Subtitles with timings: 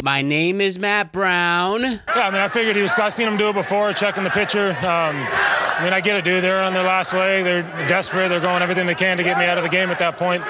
[0.00, 1.82] My name is Matt Brown.
[1.82, 2.94] Yeah, I mean, I figured he was.
[2.94, 4.68] I've seen him do it before, checking the pitcher.
[4.78, 6.44] Um, I mean, I get it, dude.
[6.44, 7.42] They're on their last leg.
[7.42, 8.28] They're desperate.
[8.28, 10.42] They're going everything they can to get me out of the game at that point.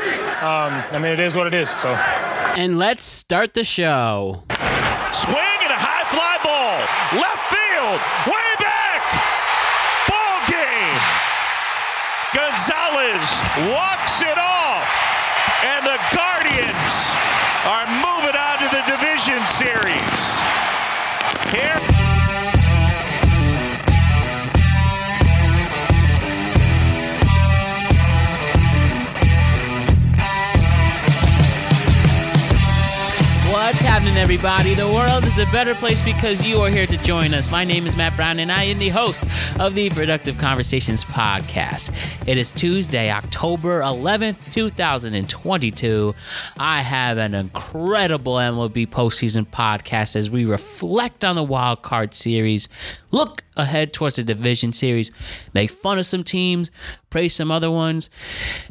[0.44, 1.70] Um, I mean, it is what it is.
[1.70, 1.88] So.
[2.60, 4.42] And let's start the show.
[5.16, 6.84] Swing and a high fly ball,
[7.16, 9.00] left field, way back.
[10.12, 11.00] Ball game.
[12.36, 13.24] Gonzalez
[13.72, 14.92] walks it off,
[15.64, 17.07] and the Guardians
[19.00, 20.38] division series.
[21.52, 21.87] Here.
[33.68, 34.72] What's happening, everybody?
[34.72, 37.50] The world is a better place because you are here to join us.
[37.50, 39.22] My name is Matt Brown, and I am the host
[39.60, 41.94] of the Productive Conversations podcast.
[42.26, 46.14] It is Tuesday, October 11th, 2022.
[46.56, 52.70] I have an incredible MLB postseason podcast as we reflect on the wild card series,
[53.10, 55.12] look ahead towards the division series,
[55.52, 56.70] make fun of some teams,
[57.10, 58.08] praise some other ones,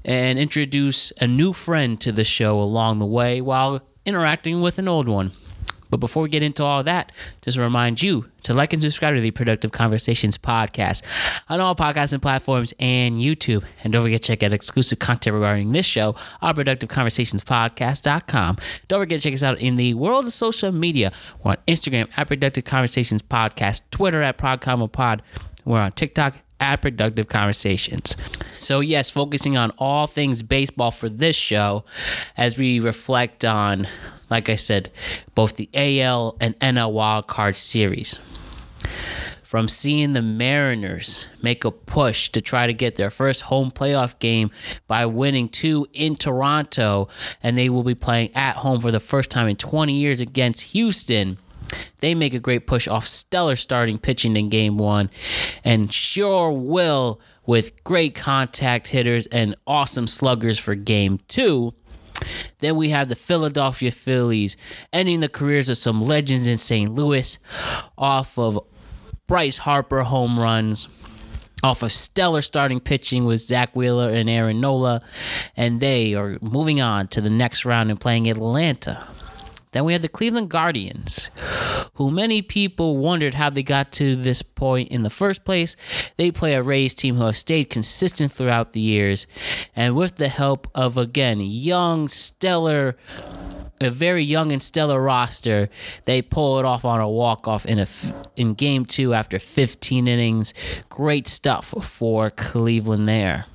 [0.04, 4.88] and introduce a new friend to the show along the way while interacting with an
[4.88, 5.34] old one.
[5.90, 9.22] But before we get into all that, just remind you to like and subscribe to
[9.22, 11.02] the Productive Conversations podcast
[11.50, 13.64] on all podcasting platforms and YouTube.
[13.84, 18.58] And don't forget to check out exclusive content regarding this show on productiveconversationspodcast.com.
[18.88, 21.12] Don't forget to check us out in the world of social media.
[21.44, 25.22] We're on Instagram at Productive Conversations Podcast, Twitter at ProdCommoPod.
[25.66, 28.16] We're on TikTok at Productive Conversations.
[28.54, 31.86] So, yes, focusing on all things baseball for this show
[32.36, 33.88] as we reflect on,
[34.30, 34.92] like I said,
[35.36, 38.20] both the AL and NL wildcard series.
[39.44, 44.20] From seeing the Mariners make a push to try to get their first home playoff
[44.20, 44.52] game
[44.88, 47.08] by winning two in Toronto,
[47.42, 50.62] and they will be playing at home for the first time in 20 years against
[50.74, 51.38] Houston
[52.00, 55.10] they make a great push off stellar starting pitching in game one
[55.64, 61.74] and sure will with great contact hitters and awesome sluggers for game two.
[62.60, 64.58] Then we have the Philadelphia Phillies
[64.92, 66.94] ending the careers of some legends in St.
[66.94, 67.38] Louis
[67.98, 68.60] off of
[69.28, 70.88] Bryce Harper home runs
[71.64, 75.02] off of stellar starting pitching with Zack Wheeler and Aaron Nola,
[75.56, 79.08] and they are moving on to the next round and playing Atlanta.
[79.78, 81.30] Then we have the Cleveland Guardians,
[81.94, 85.76] who many people wondered how they got to this point in the first place.
[86.16, 89.28] They play a Rays team who have stayed consistent throughout the years,
[89.76, 92.98] and with the help of, again, young, stellar
[93.80, 95.70] a very young and stellar roster.
[96.06, 97.86] They pull it off on a walk off in a
[98.36, 100.56] in game two after 15 innings.
[100.90, 103.46] Great stuff for Cleveland there.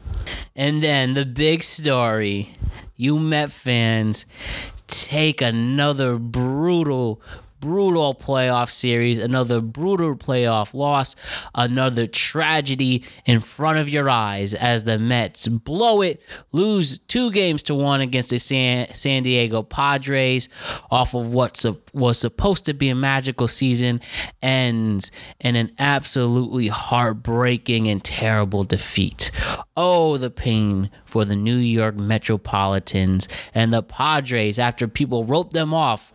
[0.55, 2.55] And then the big story,
[2.95, 4.25] you Met fans
[4.93, 7.21] take another brutal
[7.63, 11.15] brutal playoff series, another brutal playoff loss,
[11.55, 16.21] another tragedy in front of your eyes as the Mets blow it,
[16.51, 20.49] lose two games to one against the San, San Diego Padres
[20.91, 21.65] off of what
[21.95, 24.01] was supposed to be a magical season,
[24.43, 29.31] ends in an absolutely heartbreaking and terrible defeat.
[29.77, 35.73] Oh, the pain for the New York Metropolitans and the Padres after people wrote them
[35.73, 36.13] off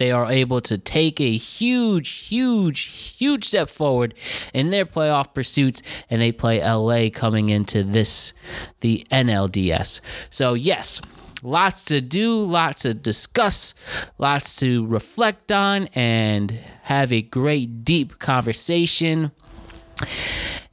[0.00, 2.80] they are able to take a huge, huge,
[3.18, 4.14] huge step forward
[4.54, 8.32] in their playoff pursuits, and they play LA coming into this,
[8.80, 10.00] the NLDS.
[10.30, 11.02] So, yes,
[11.42, 13.74] lots to do, lots to discuss,
[14.16, 16.50] lots to reflect on, and
[16.84, 19.32] have a great, deep conversation.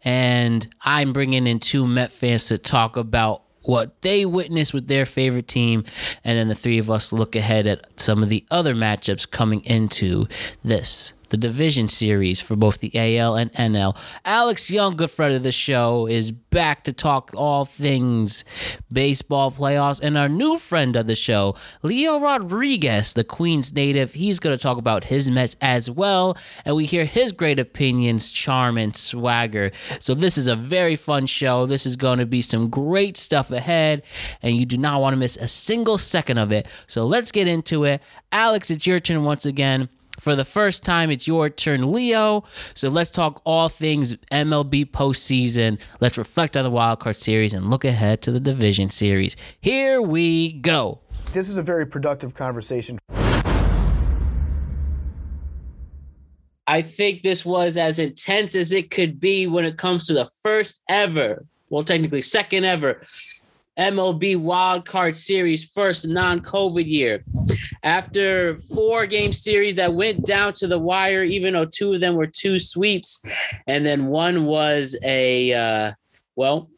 [0.05, 5.05] And I'm bringing in two Met fans to talk about what they witnessed with their
[5.05, 5.83] favorite team,
[6.23, 9.63] and then the three of us look ahead at some of the other matchups coming
[9.65, 10.27] into
[10.63, 13.97] this the division series for both the AL and NL.
[14.25, 18.43] Alex Young, good friend of the show, is back to talk all things
[18.91, 19.99] baseball playoffs.
[20.01, 24.61] And our new friend of the show, Leo Rodriguez, the Queens native, he's going to
[24.61, 26.37] talk about his Mets as well.
[26.65, 29.71] And we hear his great opinions, charm, and swagger.
[29.99, 31.65] So this is a very fun show.
[31.65, 34.03] This is going to be some great stuff ahead.
[34.41, 36.67] And you do not want to miss a single second of it.
[36.87, 38.01] So let's get into it.
[38.31, 39.89] Alex, it's your turn once again.
[40.19, 42.43] For the first time, it's your turn, Leo.
[42.73, 45.79] So let's talk all things MLB postseason.
[46.01, 49.35] Let's reflect on the wildcard series and look ahead to the division series.
[49.61, 50.99] Here we go.
[51.33, 52.97] This is a very productive conversation.
[56.69, 60.29] I think this was as intense as it could be when it comes to the
[60.41, 63.01] first ever, well, technically second ever
[63.77, 67.23] MLB Wild Card Series first non-COVID year.
[67.83, 72.15] After four game series that went down to the wire, even though two of them
[72.15, 73.23] were two sweeps,
[73.67, 75.91] and then one was a uh,
[76.35, 76.69] well,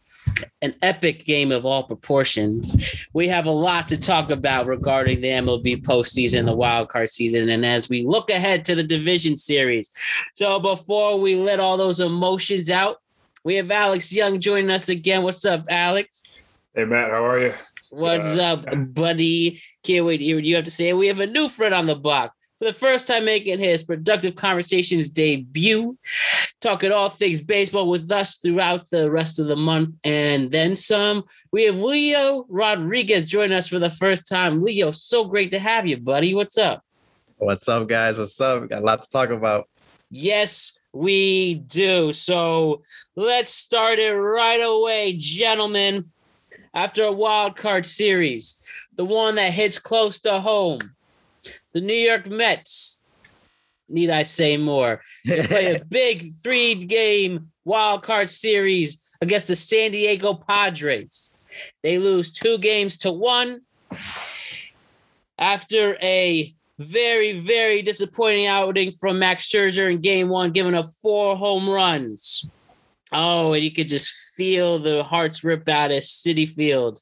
[0.62, 2.96] an epic game of all proportions.
[3.14, 7.50] We have a lot to talk about regarding the MLB postseason, the wild card season,
[7.50, 9.92] and as we look ahead to the division series.
[10.34, 13.02] So before we let all those emotions out,
[13.44, 15.24] we have Alex Young joining us again.
[15.24, 16.24] What's up, Alex?
[16.76, 17.54] Hey Matt, how are you?
[17.90, 19.60] What's uh, up, buddy?
[19.84, 20.94] Can't wait to hear what you have to say.
[20.94, 24.36] We have a new friend on the block for the first time making his productive
[24.36, 25.98] conversations debut,
[26.62, 31.24] talking all things baseball with us throughout the rest of the month and then some.
[31.52, 34.62] We have Leo Rodriguez joining us for the first time.
[34.62, 36.36] Leo, so great to have you, buddy.
[36.36, 36.84] What's up?
[37.40, 38.20] What's up, guys?
[38.20, 38.62] What's up?
[38.62, 39.68] We got a lot to talk about.
[40.12, 42.14] Yes, we do.
[42.14, 42.84] So
[43.16, 46.12] let's start it right away, gentlemen.
[46.80, 48.64] After a wild card series,
[48.96, 50.80] the one that hits close to home
[51.74, 53.02] the New York Mets.
[53.90, 55.02] Need I say more?
[55.26, 61.36] They play a big three game wild card series against the San Diego Padres.
[61.84, 63.64] They lose two games to one
[65.38, 71.36] after a very, very disappointing outing from Max Scherzer in game one, giving up four
[71.36, 72.48] home runs.
[73.12, 77.02] Oh, and you could just feel the hearts rip out at Citi Field.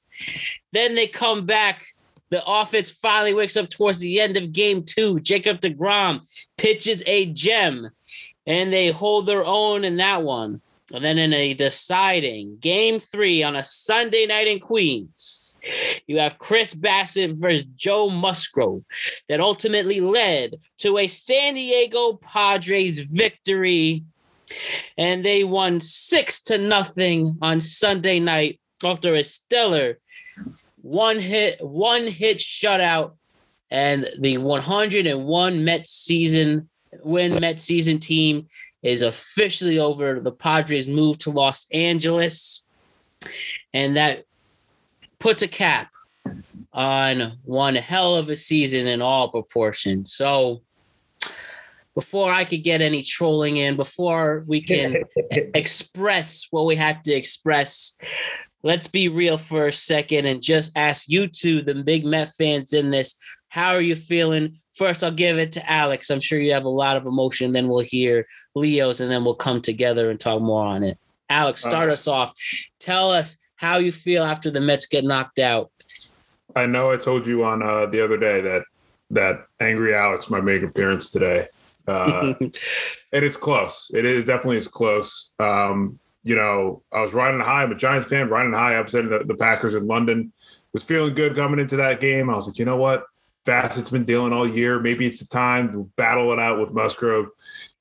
[0.71, 1.85] Then they come back
[2.29, 5.19] the offense finally wakes up towards the end of game two.
[5.19, 6.21] Jacob DeGrom
[6.57, 7.89] pitches a gem,
[8.45, 10.61] and they hold their own in that one.
[10.93, 15.57] And then in a deciding game three on a Sunday night in Queens,
[16.07, 18.85] you have Chris Bassitt versus Joe Musgrove
[19.27, 24.03] that ultimately led to a San Diego Padres victory.
[24.97, 29.99] And they won six to nothing on Sunday night after a stellar
[30.87, 33.13] one hit, one hit shutout,
[33.69, 36.69] and the 101 Mets season
[37.03, 38.47] win Mets season team
[38.81, 40.19] is officially over.
[40.21, 42.63] The Padres move to Los Angeles,
[43.73, 44.23] and that
[45.19, 45.91] puts a cap
[46.71, 50.13] on one hell of a season in all proportions.
[50.13, 50.61] So
[51.97, 54.97] before I could get any trolling in, before we can
[55.55, 57.97] express what we have to express,
[58.61, 62.73] let's be real for a second and just ask you two, the big Met fans
[62.73, 63.17] in this,
[63.49, 64.57] how are you feeling?
[64.75, 66.11] First, I'll give it to Alex.
[66.11, 67.51] I'm sure you have a lot of emotion.
[67.51, 70.99] Then we'll hear Leo's and then we'll come together and talk more on it.
[71.31, 72.31] Alex, start uh, us off.
[72.79, 75.71] Tell us how you feel after the Mets get knocked out.
[76.55, 78.65] I know I told you on uh, the other day that
[79.09, 81.47] that angry Alex might make appearance today.
[81.87, 82.53] Uh, and
[83.11, 83.91] it's close.
[83.93, 85.31] It is definitely is close.
[85.39, 87.63] Um, you know, I was riding high.
[87.63, 90.33] I'm a Giants fan, riding high, upsetting the, the Packers in London.
[90.73, 92.29] Was feeling good coming into that game.
[92.29, 93.05] I was like, you know what?
[93.45, 94.79] Bassitt's been dealing all year.
[94.79, 97.29] Maybe it's the time to battle it out with Musgrove.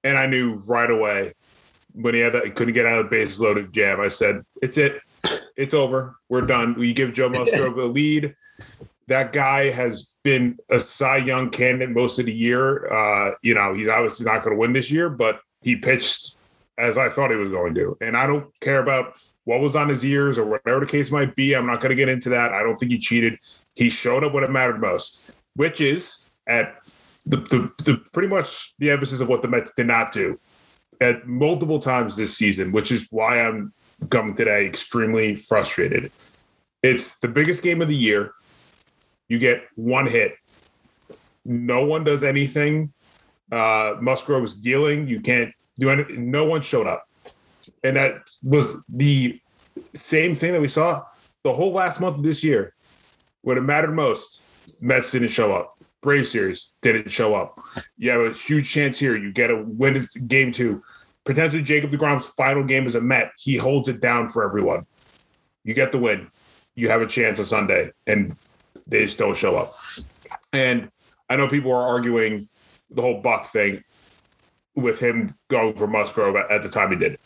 [0.05, 1.35] And I knew right away
[1.97, 4.01] when he had that, he couldn't get out of the bases loaded jam.
[4.01, 5.01] I said, it's it.
[5.57, 6.15] It's over.
[6.29, 6.75] We're done.
[6.75, 8.37] We give Joe Musgrove a lead.
[9.09, 12.93] That guy has been a Cy Young candidate most of the year.
[12.93, 16.37] Uh, you know, he's obviously not going to win this year, but he pitched
[16.79, 17.97] as I thought he was going to.
[18.01, 21.35] And I don't care about what was on his ears or whatever the case might
[21.35, 21.55] be.
[21.55, 22.53] I'm not going to get into that.
[22.53, 23.39] I don't think he cheated.
[23.75, 25.23] He showed up when it mattered most,
[25.55, 26.77] which is at
[27.25, 30.39] the, the, the pretty much the emphasis of what the Mets did not do
[31.01, 33.73] at multiple times this season, which is why I'm
[34.11, 36.13] coming today extremely frustrated.
[36.83, 38.33] It's the biggest game of the year.
[39.29, 40.37] You get one hit.
[41.45, 42.93] No one does anything.
[43.51, 45.07] Uh, Musgrove is dealing.
[45.09, 46.31] You can't do anything.
[46.31, 47.09] No one showed up,
[47.85, 49.41] and that was the
[49.95, 51.05] same thing that we saw
[51.45, 52.75] the whole last month of this year.
[53.43, 54.45] When it mattered most,
[54.81, 55.79] Mets didn't show up.
[56.03, 57.61] Brave series didn't show up.
[57.97, 59.17] You have a huge chance here.
[59.17, 60.83] You get a win in game two.
[61.25, 63.33] Potentially Jacob DeGrom's final game as a Met.
[63.39, 64.87] He holds it down for everyone.
[65.65, 66.29] You get the win.
[66.75, 68.37] You have a chance on Sunday, and
[68.87, 69.77] they just don't show up.
[70.53, 70.91] And
[71.29, 72.49] I know people are arguing
[72.91, 73.83] the whole Buck thing
[74.75, 77.19] with him going for Musgrove at, the time he did.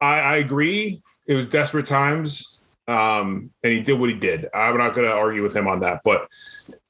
[0.00, 1.02] I, I, agree.
[1.26, 4.46] It was desperate times, um, and he did what he did.
[4.54, 6.28] I'm not going to argue with him on that, but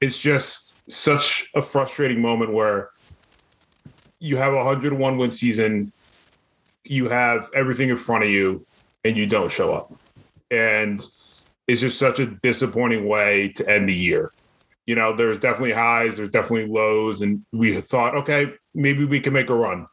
[0.01, 2.91] it's just such a frustrating moment where
[4.19, 5.93] you have a 101 win season,
[6.85, 8.67] you have everything in front of you,
[9.05, 9.93] and you don't show up.
[10.51, 11.01] And
[11.69, 14.33] it's just such a disappointing way to end the year
[14.89, 19.35] you know, there's definitely highs, there's definitely lows, and we thought, okay, maybe we can
[19.35, 19.87] make a run.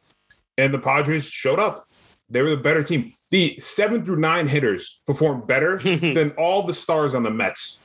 [0.56, 1.86] And the Padres showed up.
[2.30, 3.12] They were the better team.
[3.30, 7.82] The seven through nine hitters performed better than all the stars on the Mets,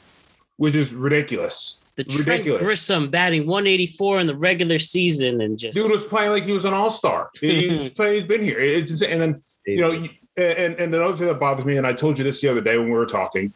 [0.55, 1.81] which is ridiculous.
[1.97, 2.63] The Trent ridiculous.
[2.63, 6.63] Grisham batting 184 in the regular season and just Dude was playing like he was
[6.63, 7.29] an all star.
[7.41, 8.19] He's playing.
[8.21, 8.57] He's been here.
[8.57, 9.11] It's insane.
[9.11, 9.91] And then you know,
[10.37, 12.77] and and another thing that bothers me, and I told you this the other day
[12.77, 13.53] when we were talking,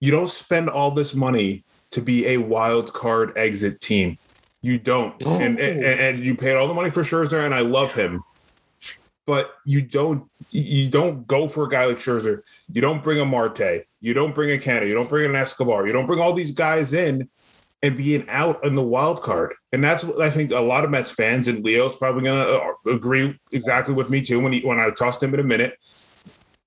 [0.00, 4.18] you don't spend all this money to be a wild card exit team.
[4.62, 7.94] You don't, and, and and you paid all the money for Scherzer, and I love
[7.94, 8.24] him,
[9.24, 12.42] but you don't you don't go for a guy like Scherzer.
[12.72, 13.86] You don't bring a Marte.
[14.00, 14.86] You don't bring a Canha.
[14.86, 15.86] You don't bring an Escobar.
[15.86, 17.28] You don't bring all these guys in
[17.82, 19.52] and being out in the wild card.
[19.72, 22.60] And that's what I think a lot of Mets fans and Leo's probably going to
[22.60, 25.78] uh, agree exactly with me too when he when I tossed him in a minute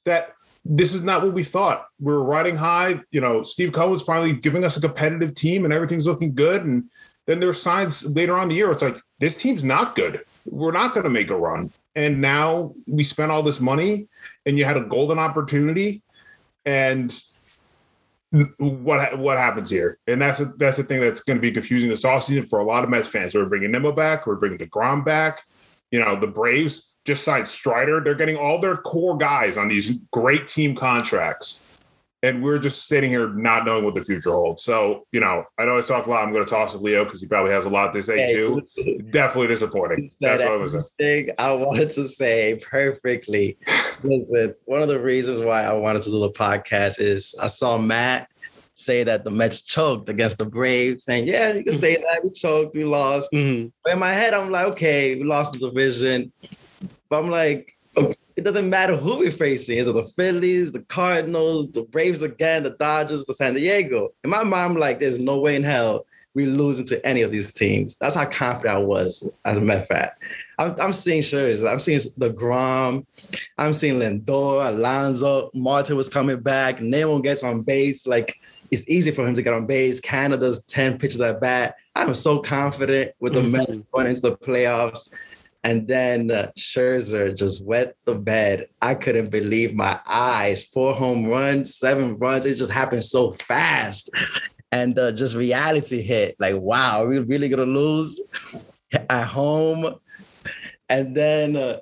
[0.06, 0.34] that
[0.66, 1.88] this is not what we thought.
[2.00, 3.02] We were riding high.
[3.12, 6.64] You know, Steve Cohen's finally giving us a competitive team and everything's looking good.
[6.64, 6.90] And
[7.26, 8.72] then there are signs later on the year.
[8.72, 10.24] It's like this team's not good.
[10.46, 11.72] We're not going to make a run.
[11.96, 14.08] And now we spent all this money,
[14.46, 16.02] and you had a golden opportunity,
[16.66, 17.20] and
[18.58, 19.98] what what happens here?
[20.08, 22.64] And that's a, that's the thing that's going to be confusing this offseason for a
[22.64, 23.34] lot of Mets fans.
[23.34, 24.28] We're bringing Nimmo back.
[24.28, 25.44] We're bringing Degrom back.
[25.92, 28.02] You know, the Braves just signed Strider.
[28.02, 31.64] They're getting all their core guys on these great team contracts,
[32.22, 34.64] and we're just sitting here not knowing what the future holds.
[34.64, 36.24] So, you know, I know I talk a lot.
[36.24, 38.34] I'm going to toss it Leo because he probably has a lot to say Hey,
[38.34, 38.62] too.
[39.12, 40.10] Definitely disappointing.
[40.20, 40.74] That's what I was.
[40.74, 43.58] everything I wanted to say perfectly.
[44.04, 47.78] Listen, one of the reasons why I wanted to do the podcast is I saw
[47.78, 48.30] Matt
[48.76, 52.32] say that the Mets choked against the Braves, saying, "Yeah, you can say that we
[52.32, 53.72] choked, we lost." Mhm.
[53.84, 56.32] But in my head, I'm like, "Okay, we lost the division,"
[57.10, 57.78] but I'm like.
[57.98, 59.80] "Oh, It doesn't matter who we're facing.
[59.80, 64.14] Is it the Phillies, the Cardinals, the Braves again, the Dodgers, the San Diego?
[64.24, 67.32] In my mind, I'm like, there's no way in hell we losing to any of
[67.32, 67.98] these teams.
[67.98, 70.10] That's how confident I was as a Met fan.
[70.58, 71.64] I'm, I'm seeing shirts.
[71.64, 73.06] I'm seeing the Grom.
[73.58, 75.50] I'm seeing Lindor, Alonso.
[75.54, 76.82] Martin was coming back.
[76.82, 78.06] Nimmo gets on base.
[78.06, 78.40] Like
[78.72, 80.00] it's easy for him to get on base.
[80.00, 81.76] Canha's 10 pitches at bat.
[81.96, 83.52] I'm so confident with the mm-hmm.
[83.52, 85.12] Mets going into the playoffs.
[85.64, 88.68] And then uh, Scherzer just wet the bed.
[88.82, 90.64] I couldn't believe my eyes.
[90.64, 92.46] Four home runs, seven runs.
[92.46, 94.10] It just happened so fast.
[94.72, 96.36] And uh, just reality hit.
[96.40, 98.20] Like, wow, are we really gonna lose
[98.94, 99.96] at home?
[100.88, 101.80] And then uh,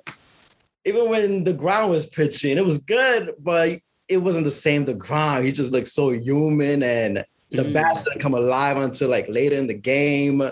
[0.84, 4.86] even when the Grom was pitching, it was good, but it wasn't the same.
[4.86, 7.74] The Grom, he just looked so human, and the Mhm.
[7.74, 10.42] bats didn't come alive until like later in the game.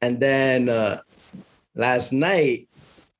[0.00, 1.00] And then uh,
[1.74, 2.68] last night,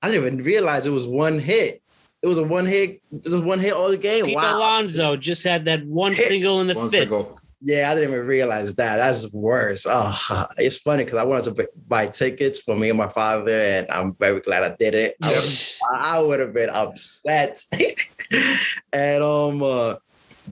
[0.03, 1.83] I didn't even realize it was one hit.
[2.23, 4.25] It was a one hit, just one hit all the game.
[4.25, 4.57] Pete wow.
[4.59, 6.27] Alonso just had that one Hit.
[6.29, 7.01] single in the One fifth.
[7.11, 7.39] single.
[7.61, 8.97] Yeah, I didn't even realize that.
[8.97, 9.87] That's worse.
[9.89, 13.87] Oh, it's funny because I wanted to buy tickets for me and my father, and
[13.91, 15.17] I'm very glad I did it.
[15.23, 17.63] I would, I would have been upset.
[18.93, 19.97] and um, uh,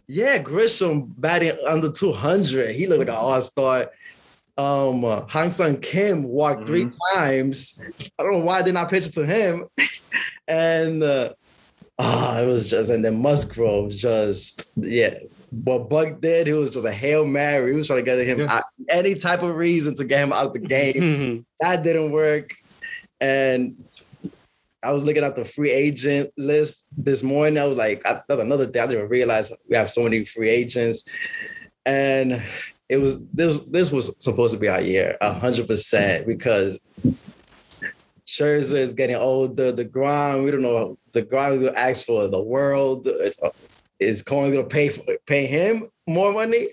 [0.07, 2.75] yeah, Grisham batting under 200.
[2.75, 3.91] He looked like an all-star.
[4.59, 7.81] Um, uh, Ha-Seong Kim walked three times.
[8.19, 9.65] I don't know why they're not pitching to him.
[10.49, 11.33] and uh,
[11.99, 15.19] ah, it was just, and then Musgrove just, yeah.
[15.51, 17.71] What Buck did, he was just a hail mary.
[17.73, 18.57] He was trying to get him Yeah.
[18.57, 22.55] out, any type of reason to get him out of the game that didn't work.
[23.21, 23.85] And
[24.83, 27.59] I was looking at the free agent list this morning.
[27.59, 28.81] I was like, I thought another day.
[28.81, 31.05] I didn't realize we have so many free agents.
[31.87, 32.43] And
[32.93, 36.85] it was this this was supposed to be our year, hundred percent, because
[38.27, 39.73] Scherzer is getting older.
[39.73, 40.99] The Grom, we don't know.
[41.13, 43.09] The Grom will ask for the world.
[43.99, 46.69] Is going to pay for, pay him more money?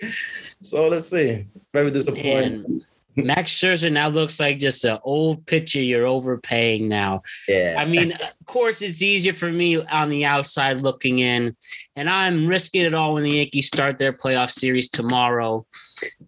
[0.62, 1.46] So let's see.
[1.74, 2.82] Very disappointing.
[3.26, 7.22] Max Scherzer now looks like just an old pitcher you're overpaying now.
[7.48, 7.76] yeah.
[7.78, 11.56] I mean, of course, it's easier for me on the outside looking in,
[11.96, 15.66] and I'm risking it all when the Yankees start their playoff series tomorrow.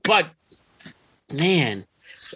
[0.03, 0.29] But
[1.31, 1.85] man,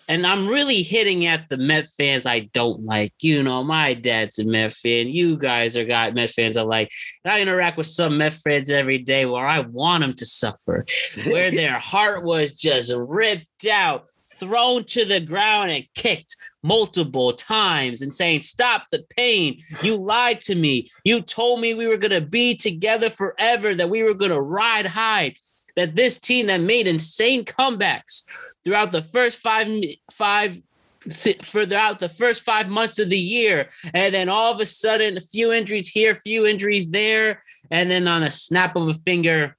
[0.08, 3.14] and I'm really hitting at the Met fans I don't like.
[3.22, 5.08] You know, my dad's a Met fan.
[5.08, 6.92] You guys are got Met fans I like.
[7.24, 10.86] And I interact with some Met fans every day where I want them to suffer,
[11.26, 14.06] where their heart was just ripped out,
[14.38, 19.62] thrown to the ground, and kicked multiple times and saying, Stop the pain.
[19.82, 20.90] You lied to me.
[21.04, 24.42] You told me we were going to be together forever, that we were going to
[24.42, 25.36] ride high.
[25.76, 28.24] That this team that made insane comebacks
[28.64, 29.68] throughout the first five,
[30.12, 30.62] five,
[31.10, 35.22] throughout the first five months of the year, and then all of a sudden, a
[35.22, 39.58] few injuries here, a few injuries there, and then on a snap of a finger,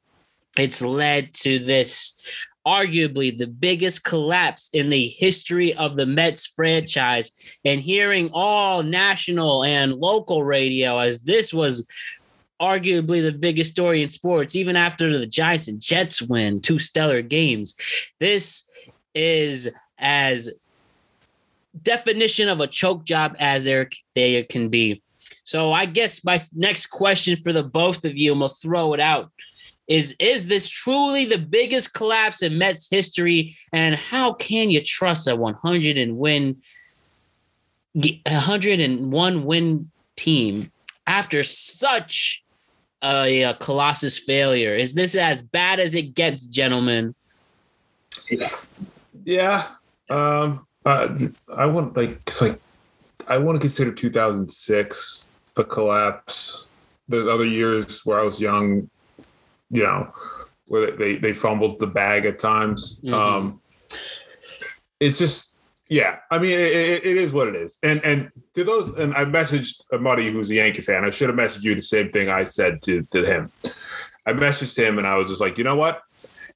[0.59, 2.18] it's led to this
[2.66, 7.30] arguably the biggest collapse in the history of the Mets franchise.
[7.64, 11.87] And hearing all national and local radio as this was
[12.61, 17.23] arguably the biggest story in sports, even after the Giants and Jets win two stellar
[17.23, 17.76] games.
[18.18, 18.68] This
[19.14, 20.50] is as
[21.82, 25.02] definition of a choke job as there, there can be.
[25.44, 29.00] So I guess my next question for the both of you, and we'll throw it
[29.00, 29.30] out,
[29.88, 33.55] is is this truly the biggest collapse in Mets history?
[33.73, 36.57] And how can you trust a 100 and win
[37.95, 40.73] 101 win team
[41.07, 42.43] after such
[43.02, 44.75] a, a colossus failure?
[44.75, 47.14] Is this as bad as it gets, gentlemen?
[49.25, 49.69] Yeah.
[50.11, 51.19] Um uh,
[51.55, 52.61] I want like it's like
[53.26, 56.71] I want to consider 2006 a collapse.
[57.09, 58.88] There's other years where I was young,
[59.70, 60.12] you know,
[60.66, 63.00] where they they fumbled the bag at times.
[63.04, 63.12] Mhm.
[63.12, 63.61] Um,
[65.00, 65.56] it's just
[65.88, 66.16] yeah.
[66.30, 67.78] I mean, it, it, it is what it is.
[67.82, 71.04] And and to those, and I messaged a buddy who's a Yankee fan.
[71.04, 73.50] I should have messaged you the same thing I said to to him.
[74.26, 76.02] I messaged him and I was just like, you know what?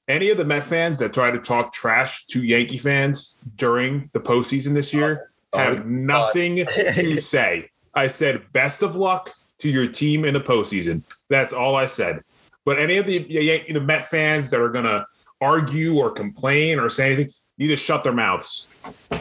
[0.09, 4.19] Any of the Met fans that try to talk trash to Yankee fans during the
[4.19, 7.71] postseason this year Oh, have nothing to say.
[7.95, 11.02] I said, best of luck to your team in the postseason.
[11.29, 12.23] That's all I said.
[12.71, 15.05] But any of the Yan- the Met fans that are gonna
[15.41, 18.69] argue or complain or say anything, need to shut their mouths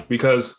[0.08, 0.56] because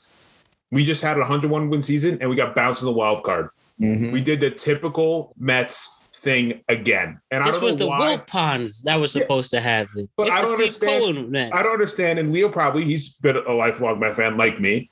[0.73, 3.51] we just had a 101 win season and we got bounced in the wild card.
[3.81, 4.11] Mhm.
[4.11, 7.21] We did the typical Mets thing again.
[7.31, 8.17] And I This don't was know the why.
[8.17, 9.23] Wilpons that was Yeah.
[9.23, 9.87] supposed to have.
[10.17, 11.55] But It's I don't understand- Cohen Mets.
[11.55, 14.91] I don't understand, and Leo probably he's been a lifelong Met fan like me.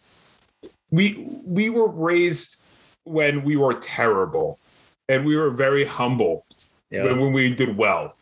[0.92, 2.62] We we were raised
[3.02, 4.60] when we were terrible,
[5.08, 6.44] and we were very humble
[6.90, 7.04] Yeah.
[7.04, 8.14] when, when we did well.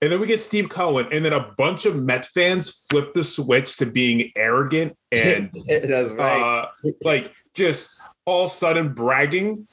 [0.00, 3.22] And then we get Steve Cohen, and then a bunch of Met fans flip the
[3.22, 6.42] switch to being arrogant and That's right.
[6.42, 6.66] uh,
[7.04, 7.90] like just
[8.24, 9.68] all of a sudden bragging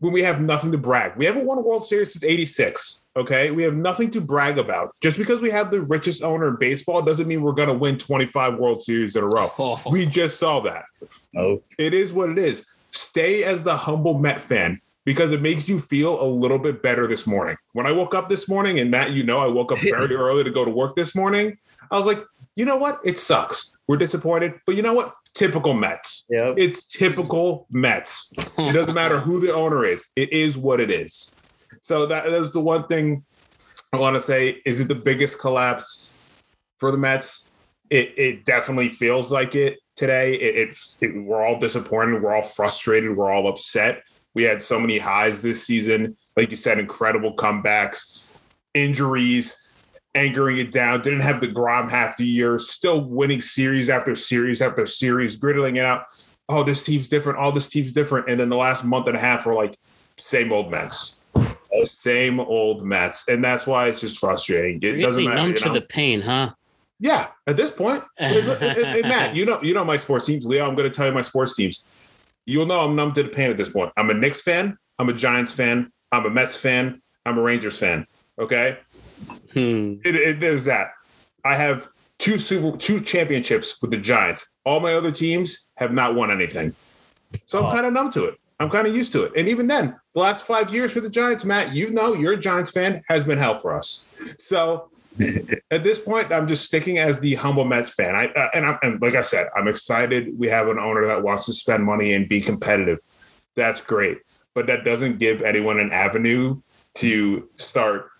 [0.00, 1.16] when we have nothing to brag.
[1.16, 3.04] We haven't won a World Series since 86.
[3.16, 3.52] Okay.
[3.52, 4.94] We have nothing to brag about.
[5.00, 7.96] Just because we have the richest owner in baseball doesn't mean we're going to win
[7.96, 9.50] 25 World Series in a row.
[9.58, 9.80] Oh.
[9.90, 10.84] We just saw that.
[11.38, 12.66] oh, It is what it is.
[12.90, 17.06] Stay as the humble Met fan because it makes you feel a little bit better
[17.06, 17.56] this morning.
[17.72, 20.44] When I woke up this morning, and Matt, you know, I woke up very early
[20.44, 21.56] to go to work this morning.
[21.90, 22.22] I was like,
[22.56, 23.00] you know what?
[23.04, 23.76] It sucks.
[23.86, 25.14] We're disappointed, but you know what?
[25.34, 26.24] Typical Mets.
[26.30, 26.54] yeah.
[26.56, 28.32] It's typical Mets.
[28.56, 30.06] It doesn't matter who the owner is.
[30.14, 31.34] It is what it is.
[31.80, 33.24] So that is the one thing
[33.92, 34.62] I want to say.
[34.64, 36.10] Is it the biggest collapse
[36.78, 37.50] for the Mets?
[37.90, 40.34] It it definitely feels like it today.
[40.34, 42.22] It, it's it, we're all disappointed.
[42.22, 43.16] We're all frustrated.
[43.16, 44.04] We're all upset.
[44.34, 46.16] We had so many highs this season.
[46.36, 48.36] Like you said, incredible comebacks,
[48.74, 49.68] injuries,
[50.14, 51.02] anchoring it down.
[51.02, 52.58] Didn't have the Grom half the year.
[52.58, 56.06] Still winning series after series after series, griddling it out
[56.48, 57.38] oh, this team's different.
[57.38, 58.28] All this team's different.
[58.28, 59.76] And then the last month and a half, we're like,
[60.18, 61.16] same old Mets,
[61.84, 64.80] same old Mets, and that's why it's just frustrating.
[64.82, 65.42] It doesn't really matter.
[65.42, 66.52] numb you to the pain, huh?
[67.00, 70.46] yeah, at this point, Matt, you know, you know my sports teams.
[70.46, 71.84] Leo, I'm going to tell you my sports teams.
[72.46, 73.92] You'll know I'm numb to the pain at this point.
[73.96, 74.76] I'm a Knicks fan.
[74.98, 75.90] I'm a Giants fan.
[76.12, 77.00] I'm a Mets fan.
[77.26, 78.06] I'm a Rangers fan.
[78.38, 78.78] Okay,
[79.52, 79.94] Hmm.
[80.04, 80.88] it, it, there's that.
[81.44, 84.50] I have two super two championships with the Giants.
[84.64, 86.74] All my other teams have not won anything,
[87.46, 87.70] so I'm Oh.
[87.72, 88.34] kind of numb to it.
[88.60, 89.32] I'm kind of used to it.
[89.36, 92.36] And even then, the last five years for the Giants, Matt, you know, you're a
[92.36, 94.04] Giants fan, has been hell for us.
[94.38, 94.90] So
[95.70, 98.14] at this point, I'm just sticking as the humble Mets fan.
[98.16, 100.38] I uh, and I'm and like I said, I'm excited.
[100.38, 102.98] We have an owner that wants to spend money and be competitive.
[103.54, 104.18] That's great,
[104.54, 106.60] but that doesn't give anyone an avenue
[106.94, 108.10] to start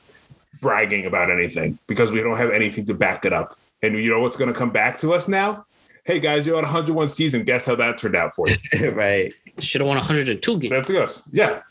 [0.60, 3.58] bragging about anything because we don't have anything to back it up.
[3.82, 5.66] And you know what's going to come back to us now?
[6.04, 7.44] Hey guys, you're on 101 season.
[7.44, 8.90] Guess how that turned out for you?
[8.92, 9.32] right.
[9.58, 10.70] Should have won 102 games.
[10.70, 11.22] That's us.
[11.32, 11.62] Yeah.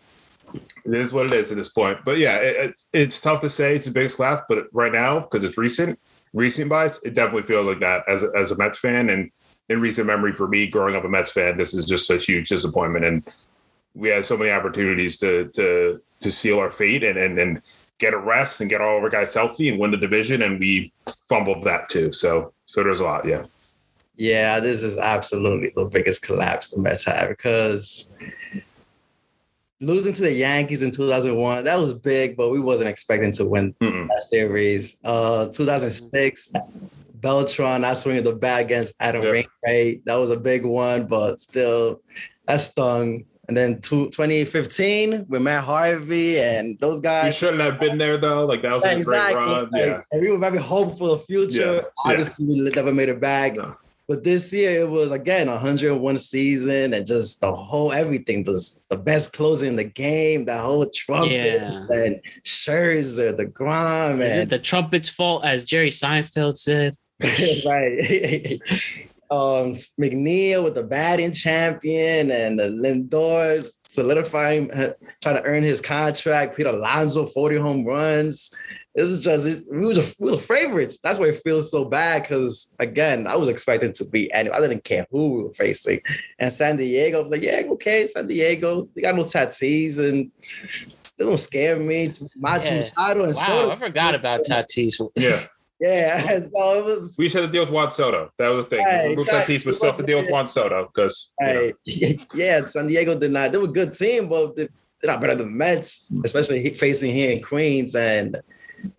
[0.85, 1.99] It is what it is at this point.
[2.05, 5.21] But yeah, it, it- it's tough to say it's the biggest collapse, but right now,
[5.21, 5.99] because it's recent,
[6.33, 9.09] recent bias, it definitely feels like that as as a Mets fan.
[9.09, 9.31] And
[9.69, 12.49] in recent memory for me, growing up a Mets fan, this is just a huge
[12.49, 13.05] disappointment.
[13.05, 13.23] And
[13.95, 17.61] we had so many opportunities to to to seal our fate and and, and
[17.99, 20.41] get a rest and get all of our guys healthy and win the division.
[20.41, 20.91] And we
[21.29, 22.11] fumbled that too.
[22.11, 23.25] So so there's a lot.
[23.25, 23.45] Yeah.
[24.15, 28.11] Yeah, this is absolutely the biggest collapse the Mets have because
[29.83, 33.73] losing to the Yankees in 2001, that was big, but we wasn't expecting to win
[33.81, 34.07] Mm-mm.
[34.07, 34.97] that series.
[35.03, 36.53] Uh, 2006,
[37.15, 39.47] Beltran not swinging the bat against Adam Yep.
[39.65, 40.05] Wainwright.
[40.05, 42.01] That was a big one, but still,
[42.47, 43.25] that stung.
[43.49, 47.25] And then two, 2015 with Matt Harvey and those guys.
[47.27, 48.45] You shouldn't have been there though.
[48.45, 49.43] Like that was Yeah, a great exactly.
[49.43, 49.69] run.
[49.71, 50.01] Like, Yeah.
[50.11, 51.59] and we were very hopeful for the future.
[51.59, 52.11] Yeah, yeah.
[52.11, 53.55] Obviously, we never made it back.
[53.55, 53.75] No.
[54.07, 58.97] But this year it was again 101 season and just the whole everything, the, the
[58.97, 61.85] best closing in the game, the whole trumpet Yeah.
[61.89, 66.95] and Scherzer, the Grom, Is it and the trumpet's fault, as Jerry Seinfeld said?
[67.65, 68.59] right.
[69.33, 74.93] um, McNeil with the batting champion and uh, Lindor solidifying, uh,
[75.23, 76.55] trying to earn his contract.
[76.55, 78.53] Pete Alonso, 40 home runs.
[78.93, 80.99] This is just, it, we, were just, we were favorites.
[80.99, 84.51] That's why it feels so bad because, again, I was expecting to beat any.
[84.51, 86.01] I didn't care who we were facing.
[86.37, 88.87] And San Diego, I was like, yeah, okay, San Diego.
[88.95, 90.31] They got no tattoos and
[91.17, 92.09] they don't scare me.
[92.39, 92.79] Machu Yeah.
[92.81, 93.71] Machado and Wow, Soto.
[93.71, 95.09] I forgot about Tatis.
[95.15, 95.41] Yeah.
[95.83, 98.31] Yeah, so it was We just had to deal with Juan Soto.
[98.37, 98.85] That was the thing.
[98.85, 99.57] Right, Remove exactly.
[99.57, 101.73] Tatis, but still have to deal with Juan Soto because Right.
[102.33, 103.51] yeah, San Diego did not.
[103.51, 104.69] They were a good team, but they-
[105.01, 107.93] they're not better than the Mets, especially facing here in Queens.
[107.93, 108.41] And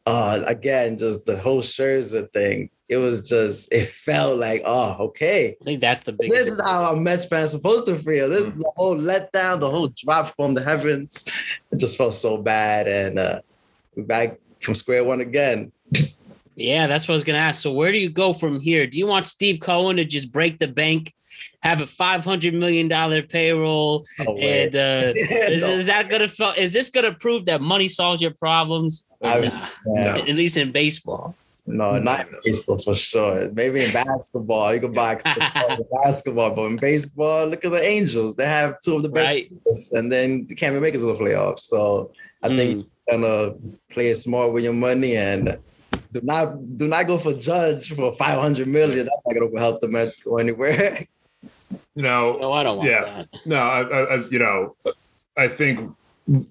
[0.05, 2.69] uh again, just the whole Scherzer thing.
[2.91, 5.57] It was just, it felt like, oh, okay.
[5.63, 6.31] I think that's the big.
[6.31, 8.29] This is how a Mets fan supposed to feel.
[8.29, 11.25] This is the whole letdown, the whole drop from the heavens.
[11.73, 12.87] It just felt so bad.
[12.87, 13.41] And uh
[13.97, 15.73] we're back from square one again.
[16.57, 17.63] Yeah, that's what I was gonna ask.
[17.63, 18.87] So where do you go from here?
[18.87, 21.13] Do you want Steve Cohen to just break the bank,
[21.61, 25.71] have a five hundred million dollar payroll, Oh, and uh, is, No.
[25.73, 29.05] is that gonna is this gonna prove that money solves your problems?
[29.21, 29.53] Was-?
[29.97, 30.17] Yeah.
[30.19, 31.35] At least in baseball.
[31.67, 33.51] No, not in baseball for sure.
[33.53, 37.65] Maybe in basketball, you can buy a couple stars in basketball, but in baseball, look
[37.65, 38.37] at the Angels.
[38.37, 39.51] They have two of the best, Right.
[39.93, 41.61] and then you can't even make it to the playoffs.
[41.61, 42.13] So
[42.43, 42.57] I Mm.
[42.59, 43.55] think you're gonna
[43.91, 45.57] play it smart with your money and
[46.15, 49.05] do not do not go for Judge for five hundred million.
[49.07, 51.07] That's not gonna help the Mets go anywhere.
[51.95, 53.05] you know, No, I don't want Yeah.
[53.05, 53.29] that.
[53.45, 54.77] No, I, I, I you know,
[55.37, 55.95] I think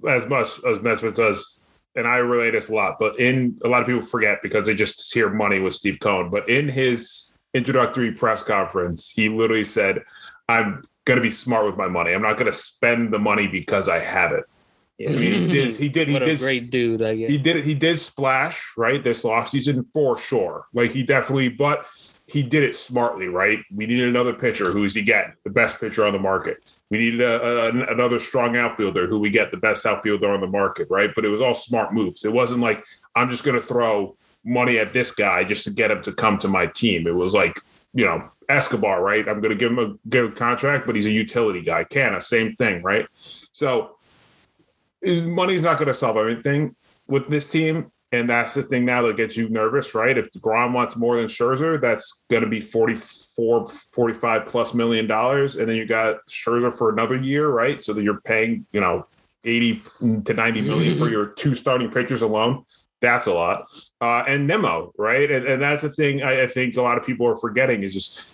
[0.07, 1.61] as much as Metsmith does,
[1.95, 4.75] and I relate this a lot, but in a lot of people forget because they
[4.75, 6.29] just hear money with Steve Cohen.
[6.29, 10.03] But in his introductory press conference, he literally said,
[10.49, 12.11] "I'm going to be smart with my money.
[12.13, 14.43] I'm not going to spend the money because I have it."
[15.01, 15.75] I mean, he did.
[15.75, 16.07] He did.
[16.07, 16.39] He did.
[16.39, 17.29] great dude, I guess.
[17.29, 21.85] he did he did splash right this off season for sure like he definitely but
[22.27, 26.05] he did it smartly right we needed another pitcher who's he get the best pitcher
[26.05, 26.57] on the market
[26.89, 30.47] we needed a, a, another strong outfielder who we get the best outfielder on the
[30.47, 32.83] market right but it was all smart moves it wasn't like
[33.15, 36.37] i'm just going to throw money at this guy just to get him to come
[36.37, 37.59] to my team it was like
[37.93, 41.11] you know escobar right i'm going to give him a good contract but he's a
[41.11, 43.07] utility guy Canha, same thing right
[43.51, 43.97] so
[45.05, 46.75] money's not going to solve everything
[47.07, 47.91] with this team.
[48.11, 50.15] And that's the thing now that gets you nervous, right?
[50.15, 55.55] If Grom wants more than Scherzer, that's going to be 44, 45 plus million dollars.
[55.55, 57.83] And then you got Scherzer for another year, right?
[57.83, 59.07] So that you're paying, you know,
[59.43, 59.81] 80
[60.25, 62.65] to 90 million for your two starting pitchers alone.
[63.01, 63.65] That's a lot.
[63.99, 65.29] Uh, and Nimmo, right?
[65.29, 67.95] And, and that's the thing I, I think a lot of people are forgetting is
[67.95, 68.27] just,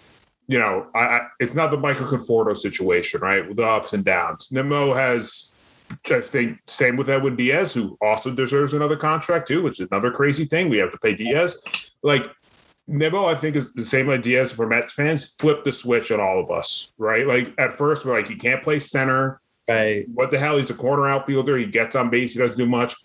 [0.48, 3.48] you know, I, I, it's not the Michael Conforto situation, right?
[3.48, 4.52] With the ups and downs.
[4.52, 5.49] Nimmo has
[6.12, 10.12] I think same with Edwin Diaz, who also deserves another contract too, which is another
[10.12, 10.70] crazy thing.
[10.70, 11.58] We have to pay Diaz.
[12.04, 12.30] Like
[12.88, 15.36] Nimmo, I think is the same idea as for Mets fans.
[15.40, 17.28] Flip the switch on all of us, right?
[17.28, 19.42] Like at first, we're like, he can't play center.
[19.68, 20.06] Right.
[20.14, 20.58] What the hell?
[20.58, 21.56] He's a corner outfielder.
[21.58, 22.34] He gets on base.
[22.34, 22.96] He doesn't do much.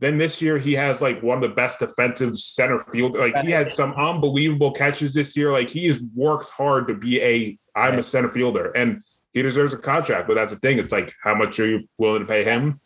[0.00, 3.16] Then this year, he has like one of the best defensive center field.
[3.16, 5.52] Like he had some unbelievable catches this year.
[5.52, 9.74] Like he has worked hard to be a I'm a center fielder, and he deserves
[9.74, 10.28] a contract.
[10.28, 10.78] But that's the thing.
[10.78, 12.80] It's like, how much are you willing to pay him?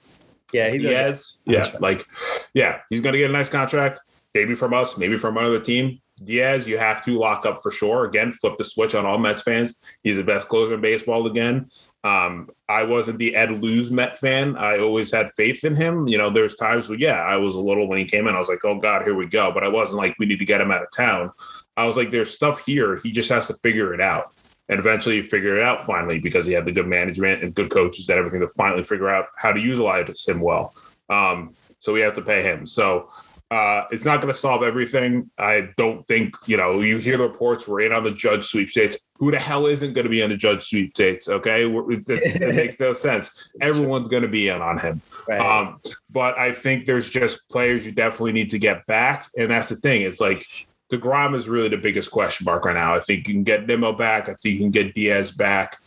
[0.52, 2.04] Yeah, he's Diaz, yeah, like,
[2.52, 4.00] yeah, he's gonna get a nice contract.
[4.34, 6.00] Maybe from us, maybe from another team.
[6.22, 8.04] Diaz, you have to lock up for sure.
[8.04, 9.74] Again, flip the switch on all Mets fans.
[10.04, 11.68] He's the best closer in baseball again.
[12.04, 14.56] Um, I wasn't the Ed Luz Met fan.
[14.56, 16.06] I always had faith in him.
[16.06, 18.38] You know, there's times where, yeah, I was a little when he came in, I
[18.38, 19.50] was like, oh God, here we go.
[19.50, 21.32] But I wasn't like, we need to get him out of town.
[21.76, 23.00] I was like, there's stuff here.
[23.02, 24.33] He just has to figure it out.
[24.68, 27.70] And eventually he figured it out finally because he had the good management and good
[27.70, 30.74] coaches and everything to finally figure out how to utilize him well.
[31.10, 32.66] Um, so we have to pay him.
[32.66, 33.10] So
[33.50, 35.30] uh, it's not going to solve everything.
[35.38, 38.98] I don't think, you know, you hear the reports we're in on the judge sweepstakes.
[39.18, 41.28] Who the hell isn't going to be on the judge sweepstakes?
[41.28, 41.66] Okay.
[41.66, 43.48] It, it makes no sense.
[43.60, 45.02] Everyone's going to be in on him.
[45.28, 45.40] right.
[45.40, 49.28] Um, but I think there's just players you definitely need to get back.
[49.36, 50.02] And that's the thing.
[50.02, 50.46] It's like
[50.90, 52.94] the Grom is really the biggest question mark right now.
[52.94, 54.24] I think you can get Nimmo back.
[54.28, 55.80] I think you can get Diaz back.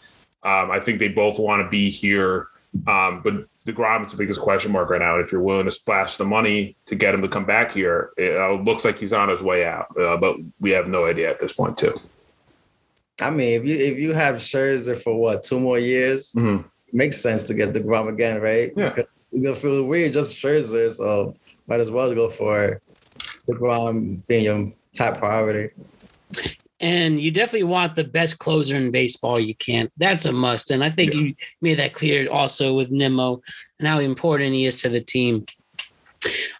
[0.44, 2.48] Um, I think they both want to be here.
[2.88, 5.18] Um, but the Grom is the biggest question mark right now.
[5.20, 8.36] If you're willing to splash the money to get him to come back here, it
[8.38, 9.88] uh, looks like he's on his way out.
[10.00, 12.00] Uh, but we have no idea at this point, too.
[13.22, 16.66] I mean, if you if you have Scherzer for what two more years, Mhm.
[16.94, 18.72] makes sense to get the Grom again, right?
[18.76, 18.90] Yeah.
[18.90, 19.06] Because
[19.42, 21.36] gonna feel weird just Scherzer, so
[21.68, 22.80] might as well go for
[23.48, 25.74] the Grom being your top priority.
[26.80, 29.90] And you definitely want the best closer in baseball you can.
[29.98, 30.70] That's a must.
[30.70, 33.42] And I think you made that clear also with Nimmo
[33.80, 35.46] and how important he is to the team.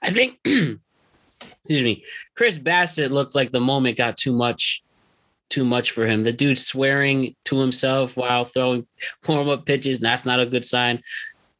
[0.02, 2.04] I think, excuse me,
[2.36, 4.84] Chris Bassitt looked like the moment got too much,
[5.50, 6.24] too much for him.
[6.24, 8.88] The dude swearing to himself while throwing
[9.28, 9.98] warm up pitches.
[9.98, 11.04] And that's not a good sign.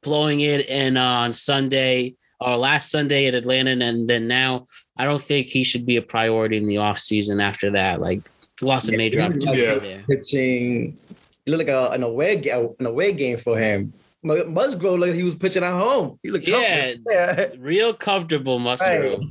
[0.02, 4.66] Blowing it and uh, on Sunday or last Sunday at Atlanta, and then now
[4.98, 8.00] I don't think he should be a priority in the offseason after that.
[8.00, 8.22] Like
[8.62, 9.80] lost a Yeah, major he opportunity Yeah.
[9.80, 10.04] there.
[10.10, 10.98] Pitching,
[11.46, 13.94] it looked like a, an away ga- an away game for him.
[14.24, 16.20] Mu- Musgrove looked like he was pitching at home.
[16.24, 16.94] He looked Yeah.
[16.94, 17.12] comfortable.
[17.12, 17.48] yeah.
[17.60, 19.22] Real comfortable Musgrove.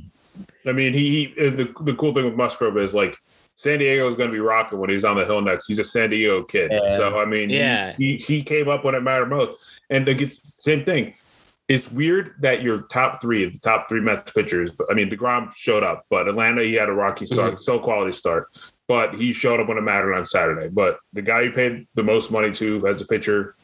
[0.65, 3.17] I mean, he, he uh, the the cool thing with Musgrove is like
[3.55, 5.67] San Diego is going to be rocking when he's on the hill next.
[5.67, 6.95] He's a San Diego kid, Yeah.
[6.97, 7.93] so I mean, Yeah.
[7.97, 9.53] he, he came up when it mattered most.
[9.89, 11.13] And the same thing.
[11.67, 14.71] It's weird that your top three, the top three Mets pitchers.
[14.89, 18.47] I mean, Degrom showed up, but Atlanta he had a rocky start, so quality start.
[18.87, 20.69] But he showed up when it mattered on Saturday.
[20.69, 23.55] But the guy you paid the most money to as a pitcher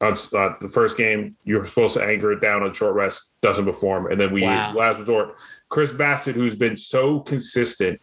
[0.00, 3.66] on uh, the first game, you're supposed to anchor it down on short rest, doesn't
[3.66, 4.72] perform, and then we Wow.
[4.74, 5.34] last resort,
[5.68, 8.00] Chris Bassitt, who's been so consistent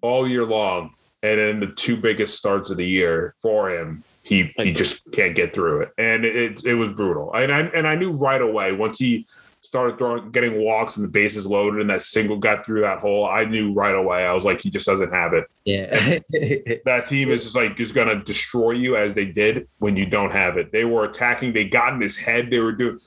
[0.00, 0.90] all year long,
[1.24, 5.34] and in the two biggest starts of the year for him, he he just can't
[5.34, 7.32] get through it, and it it, it was brutal.
[7.34, 9.26] And I and I knew right away once he
[9.60, 13.26] started throwing, getting walks and the bases loaded, and that single got through that hole.
[13.26, 14.24] I knew right away.
[14.24, 15.44] I was like, he just doesn't have it.
[15.64, 16.18] Yeah.
[16.84, 20.32] That team is just like is gonna destroy you as they did when you don't
[20.32, 20.72] have it.
[20.72, 21.52] They were attacking.
[21.54, 22.50] They got in his head.
[22.50, 22.98] They were doing.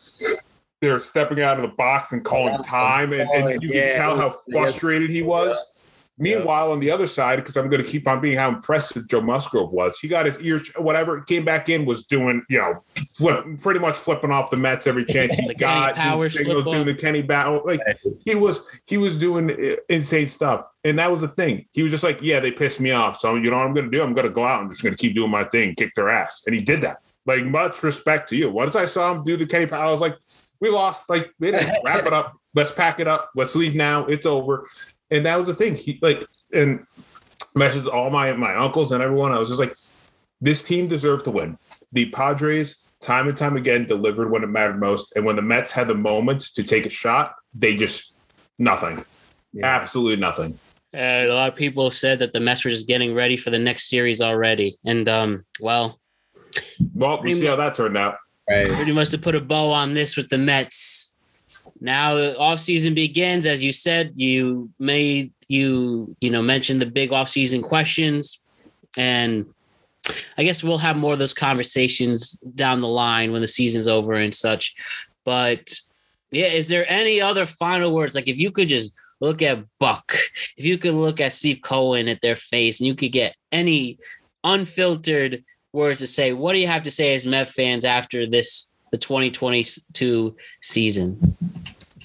[0.82, 3.90] They were stepping out of the box and calling time, and, and you Yeah.
[3.90, 5.56] could tell how frustrated he was.
[6.22, 9.22] Meanwhile, on the other side, because I'm going to keep on being how impressive Joe
[9.22, 12.84] Musgrove was, he got his ears, whatever, came back in, was doing, you know,
[13.16, 16.94] flip, pretty much flipping off the Mets every chance he got, doing signals, doing the
[16.94, 17.64] Kenny Powers.
[17.66, 17.82] Like
[18.24, 21.66] he was, he was doing uh, insane stuff, and that was the thing.
[21.74, 23.90] He was just like, yeah, they pissed me off, so you know what I'm going
[23.90, 24.04] to do?
[24.04, 24.62] I'm going to go out.
[24.62, 27.02] I'm just going to keep doing my thing, kick their ass, and he did that.
[27.26, 28.52] Like much respect to you.
[28.52, 30.18] Once I saw him do the Kenny Powers, I was like,
[30.60, 31.10] we lost.
[31.10, 32.38] Like, we didn't wrap it up.
[32.54, 33.32] Let's pack it up.
[33.36, 34.06] Let's leave now.
[34.06, 34.68] It's over.
[35.12, 35.76] And that was the thing.
[35.76, 36.86] He like and
[37.56, 39.32] messaged all my my uncles and everyone.
[39.32, 39.76] I was just like,
[40.40, 41.58] this team deserved to win.
[41.92, 45.14] The Padres, time and time again, delivered when it mattered most.
[45.16, 48.16] And when the Mets had the moments to take a shot, they just
[48.58, 49.04] nothing.
[49.54, 49.66] Yeah.
[49.68, 50.58] Absolutely nothing.
[50.94, 53.50] And a lot of people have said that the Mets were just getting ready for
[53.50, 54.78] the next series already.
[54.86, 56.00] And um, well,
[56.94, 58.18] Well, we see how that turned out.
[58.50, 58.70] Right.
[58.70, 61.14] pretty much to put a bow on this with the Mets.
[61.82, 67.10] Now the offseason begins, as you said, you made you you know mentioned the big
[67.10, 68.40] offseason questions.
[68.98, 69.48] And
[70.38, 74.14] I guess we'll have more of those conversations down the line when the season's over
[74.14, 74.76] and such.
[75.26, 75.76] But
[76.32, 78.16] yeah, is there any other final words?
[78.16, 80.16] Like if you could just look at Buck,
[80.58, 83.98] if you could look at Steve Cohen at their face and you could get any
[84.44, 88.72] unfiltered words to say, what do you have to say as Met fans after this
[88.92, 91.38] the 2022 season?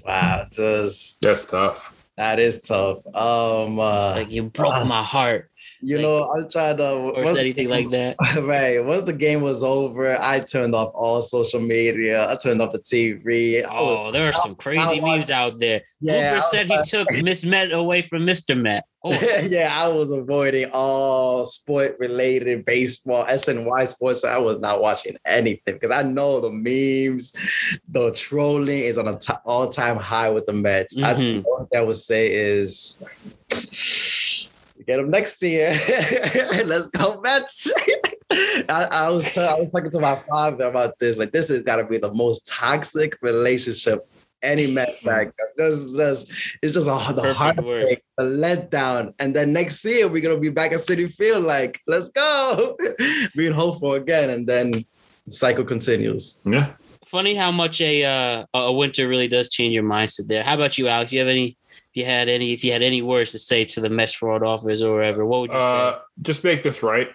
[0.06, 0.46] Wow.
[0.50, 2.06] Just That's tough.
[2.16, 2.98] that is tough.
[3.14, 7.68] Um uh, Like you broke uh, my heart you know, I'm trying to or anything
[7.68, 8.16] like that.
[8.42, 8.84] Right.
[8.84, 12.30] Once the game was over, I turned off all social media.
[12.30, 13.64] I turned off the TV.
[13.64, 15.82] I was- Oh, there are some crazy I- memes out there.
[16.00, 18.58] Yeah, Hooper I said he took Miss Met away from Mr.
[18.60, 18.84] Met.
[19.04, 19.12] Oh,
[19.50, 24.24] yeah, I was avoiding all sport related baseball, SNY sports.
[24.24, 27.32] I was not watching anything because I know the memes,
[27.88, 30.96] the trolling is on an all time high with the Mets.
[30.98, 31.16] I Mhm.
[31.16, 33.00] think what I would say is
[34.86, 35.70] get them next year.
[36.64, 37.70] Let's go Mets.
[38.68, 41.16] I, I was t- I was talking to my father about this.
[41.16, 44.08] Like, this has got to be the most toxic relationship
[44.42, 45.32] any Met back.
[45.58, 46.30] Just, just,
[46.62, 50.50] it's just a, the Perfect heartbreak, the letdown, and then next year we're gonna be
[50.50, 51.44] back at Citi Field.
[51.44, 52.76] Like, let's go,
[53.34, 56.38] being hopeful again, and then the cycle continues.
[56.44, 56.72] Yeah.
[57.06, 60.42] funny how much a uh, a winter really does change your mindset there.
[60.42, 61.10] How about you, Alex?
[61.10, 61.56] Do You have any?
[61.96, 64.42] If you had any, if you had any words to say to the Mets fraud
[64.42, 65.62] office or whatever, what would you say?
[65.62, 67.08] Uh, just make this right.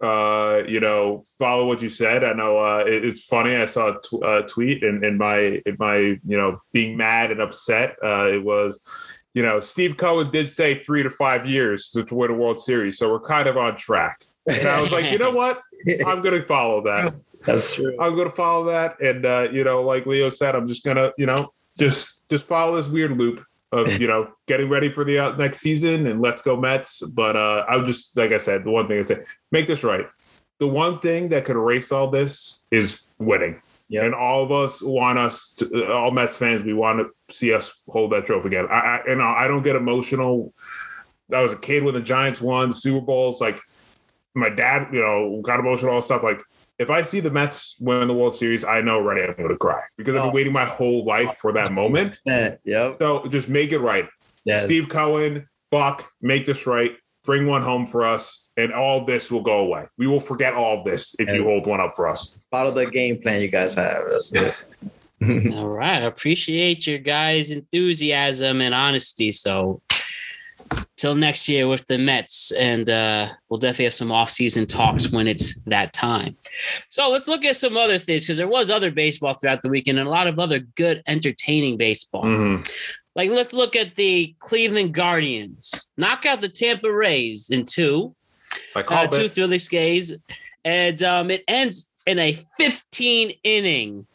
[0.00, 2.22] Uh, you know, follow what you said.
[2.22, 3.56] I know uh, it- it's funny.
[3.56, 7.32] I saw a tw- uh, tweet in, in my in my you know being mad
[7.32, 7.96] and upset.
[8.00, 8.80] Uh, it was,
[9.34, 12.60] you know, Steve Cohen did say three to five years to, to win a World
[12.60, 14.22] Series, so we're kind of on track.
[14.48, 15.60] And I was like, you know what?
[16.06, 17.12] I'm gonna follow that.
[17.44, 17.96] That's true.
[18.00, 21.26] I'm gonna follow that, and uh, you know, like Leo said, I'm just gonna, you
[21.26, 25.36] know, just just follow this weird loop of you know getting ready for the uh,
[25.36, 27.02] next season and let's go Mets.
[27.02, 29.84] But uh, I would just like I said, the one thing I said, make this
[29.84, 30.06] right.
[30.58, 33.62] The one thing that could erase all this is winning.
[33.90, 34.04] Yep.
[34.04, 37.54] and all of us want us to, uh, all Mets fans, we want to see
[37.54, 38.66] us hold that trophy again.
[38.70, 40.52] I, I and I don't get emotional.
[41.32, 43.40] I was a kid when the Giants won the Super Bowls.
[43.40, 43.58] Like
[44.34, 46.22] my dad, you know, got emotional, all stuff.
[46.22, 46.42] Like
[46.78, 49.48] if I see the Mets win the World Series, I know right now I'm going
[49.48, 50.34] to cry because I've been Oh.
[50.34, 52.20] waiting my whole life for that moment.
[52.24, 52.96] Yeah, yep.
[52.98, 54.06] So just make it right.
[54.44, 54.64] Yes.
[54.64, 56.92] Steve Cohen, fuck, make this right.
[57.24, 59.84] Bring one home for us, and all this will go away.
[59.98, 62.40] We will forget all of this if you hold one up for us.
[62.50, 64.00] Follow the game plan you guys have.
[65.52, 66.02] All right.
[66.02, 69.32] I appreciate your guys' enthusiasm and honesty.
[69.32, 69.82] So
[70.96, 75.26] till next year with the Mets, and uh, we'll definitely have some off-season talks when
[75.26, 76.36] it's that time.
[76.88, 79.98] So let's look at some other things because there was other baseball throughout the weekend
[79.98, 82.24] and a lot of other good, entertaining baseball.
[82.24, 82.68] Mhm.
[83.14, 88.14] Like let's look at the Cleveland Guardians knock out the Tampa Rays in two
[88.76, 89.28] I uh, two.
[89.28, 90.12] Philly Skays,
[90.64, 94.06] and um, it ends in a 15 inning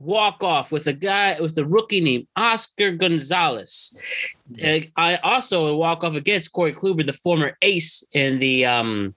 [0.00, 3.98] walk off with a guy with a rookie named Oscar Gonzalez.
[4.62, 9.14] Uh, I also walk off against Corey Kluber, the former ace in the um,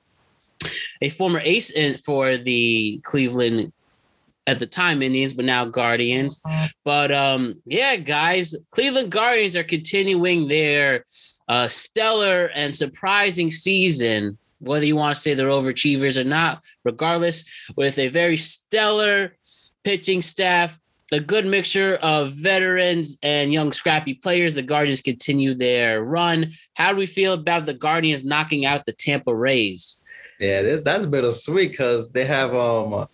[1.01, 3.71] a former ace in for the Cleveland
[4.47, 6.41] at the time Indians, but now Guardians.
[6.83, 11.05] But um, yeah, guys, Cleveland Guardians are continuing their
[11.47, 17.43] uh, stellar and surprising season, whether you want to say they're overachievers or not, regardless,
[17.75, 19.35] with a very stellar
[19.83, 20.79] pitching staff,
[21.11, 24.55] a good mixture of veterans and young scrappy players.
[24.55, 26.51] The Guardians continue their run.
[26.75, 29.99] How do we feel about the Guardians knocking out the Tampa Rays?
[30.39, 33.07] Yeah, this, that's bittersweet because they have um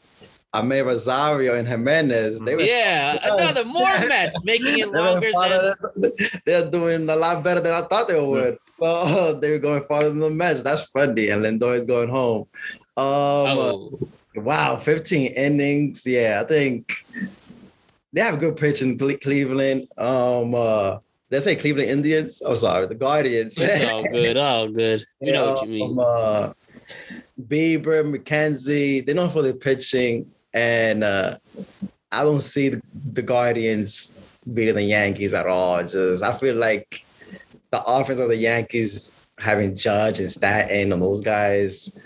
[0.53, 2.39] Amed Rosario and Gimenez.
[2.39, 6.11] They were, Yeah, another more Mets making it longer than than-
[6.45, 8.57] they're doing a lot better than I thought they would.
[8.79, 10.63] So they were going farther than the Mets.
[10.63, 11.29] That's funny.
[11.29, 12.47] And Lindor is going home.
[12.95, 13.99] Um, oh,
[14.37, 16.05] Wow, 15 innings.
[16.05, 17.05] Yeah, I think
[18.13, 19.87] they have a good pitch in Cleveland.
[19.97, 22.41] Um, uh, they say Cleveland Indians.
[22.41, 23.57] I'm sorry, the Guardians.
[23.59, 25.05] it's all good, all good.
[25.19, 25.91] You know what you mean.
[25.91, 26.53] Um, uh,
[27.47, 31.37] Bieber, McKenzie, they're known for their pitching, and uh,
[32.11, 32.81] I don't see the,
[33.13, 34.15] the Guardians
[34.53, 35.83] beating the Yankees at all.
[35.83, 37.05] Just I feel like
[37.71, 41.97] the offense of the Yankees having Judge and Stanton and those guys.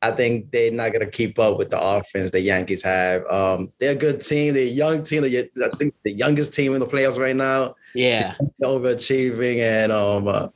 [0.00, 3.24] I think they're not gonna keep up with the offense the Yankees have.
[3.26, 4.54] Um, they're a good team.
[4.54, 5.22] They're a young team.
[5.22, 8.34] They're, I think the youngest team in the playoffs right now Yeah.
[8.62, 10.48] overachieving and um uh,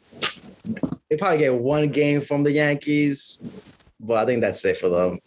[1.11, 3.45] they probably get one game from the Yankees,
[3.99, 5.19] but I think that's it for them.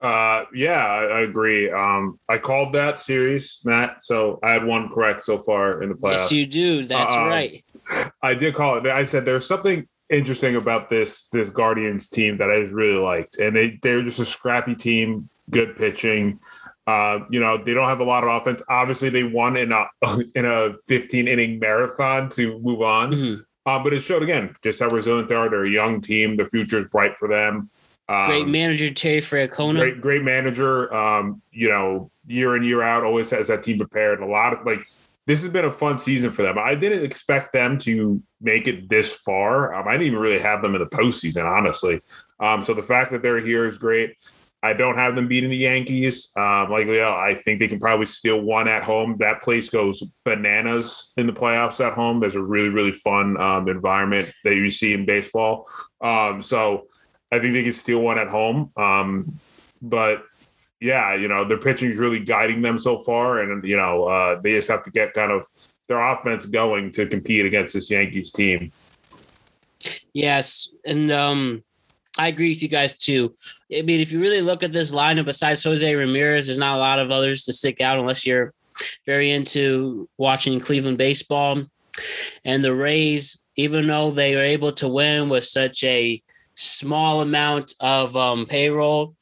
[0.00, 1.70] Uh, yeah, I, I agree.
[1.70, 4.04] Um, I called that series, Matt.
[4.04, 6.30] So I had one correct so far in the playoffs.
[6.30, 6.86] Yes, you do.
[6.86, 7.28] That's Uh-uh.
[7.28, 7.64] right.
[8.22, 8.86] I did call it.
[8.86, 13.38] I said there's something interesting about this this Guardians team that I just really liked,
[13.38, 16.40] and they they're just a scrappy team, good pitching.
[16.86, 18.62] Uh, you know, they don't have a lot of offense.
[18.68, 19.86] Obviously, they won in a
[20.34, 23.12] in a 15 inning marathon to move on.
[23.12, 23.44] Mhm.
[23.66, 25.48] Uh, but it showed again just how resilient they are.
[25.48, 26.36] They're a young team.
[26.36, 27.70] The future is bright for them.
[28.06, 29.78] Um, Great manager Terry Francona.
[29.78, 34.20] great great manager um you know year in year out always has that team prepared
[34.20, 34.86] a lot of like
[35.26, 36.58] this has been a fun season for them.
[36.58, 39.74] I didn't expect them to make it this far.
[39.74, 42.00] Um, i didn't even really have them in the postseason honestly.
[42.40, 44.16] Um so the fact that they're here is great.
[44.62, 46.30] I don't have them beating the yankees.
[46.36, 49.16] Um like yeah, i think they can probably steal one at home.
[49.18, 52.20] That place goes bananas in the playoffs at home.
[52.20, 55.68] There's a really really fun um environment that you see in baseball.
[56.00, 56.88] Um so
[57.34, 58.70] I think they can steal one at home.
[58.76, 59.40] Um,
[59.82, 60.24] but
[60.80, 63.40] yeah, you know, their pitching is really guiding them so far.
[63.40, 65.46] And, you know, uh, they just have to get kind of
[65.88, 68.72] their offense going to compete against this Yankees team.
[70.12, 71.62] Yes, and um,
[72.16, 73.34] I agree with you guys too.
[73.76, 76.80] I mean, if you really look at this lineup, besides Jose Ramirez, there's not a
[76.80, 78.52] lot of others to stick out unless you're
[79.04, 81.64] very into watching Cleveland baseball.
[82.44, 86.22] And the Rays, even though they were able to win with such a
[86.54, 89.16] small amount of um, payroll,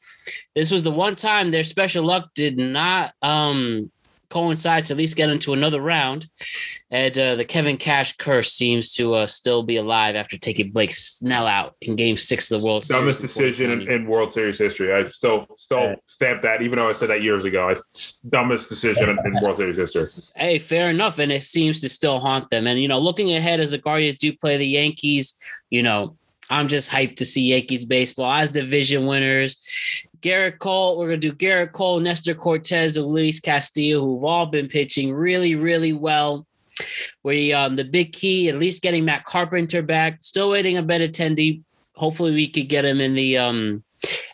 [0.55, 3.91] this was the one time their special luck did not um,
[4.33, 6.27] coincide to at least get into another round.
[6.89, 10.91] And uh, the Kevin Cash curse seems to uh, still be alive after taking Blake
[10.91, 13.33] Snell out in Game Six of the World Dumbest Series.
[13.33, 14.91] decision in, in World Series history.
[14.91, 17.69] I still still stamp that, even though I said that years ago.
[17.69, 17.75] I,
[18.27, 20.07] dumbest decision in, in World Series history.
[20.35, 22.65] Hey, fair enough, and it seems to still haunt them.
[22.65, 25.35] And you know, looking ahead as the Guardians do play the Yankees,
[25.69, 26.15] you know,
[26.49, 29.57] I'm just hyped to see Yankees baseball as division winners.
[30.23, 34.69] Gerrit Cole, we're gonna do Gerrit Cole, Nestor Cortes, and Luis Castillo, who've all been
[34.69, 36.47] pitching really, really well.
[37.23, 40.19] We um the big key, at least getting Matt Carpenter back.
[40.21, 41.61] Still waiting a Benintendi.
[41.95, 43.83] Hopefully, we could get him in the um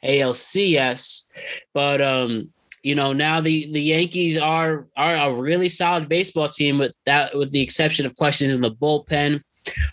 [0.04, 1.24] ALCS.
[1.74, 6.78] But um you know, now the the Yankees are are a really solid baseball team
[6.78, 9.42] with that with the exception of questions in the bullpen.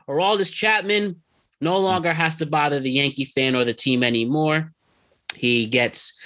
[0.08, 1.20] Aroldis Chapman
[1.60, 4.72] no longer has to bother the Yankee fan or the team anymore.
[5.36, 6.18] He gets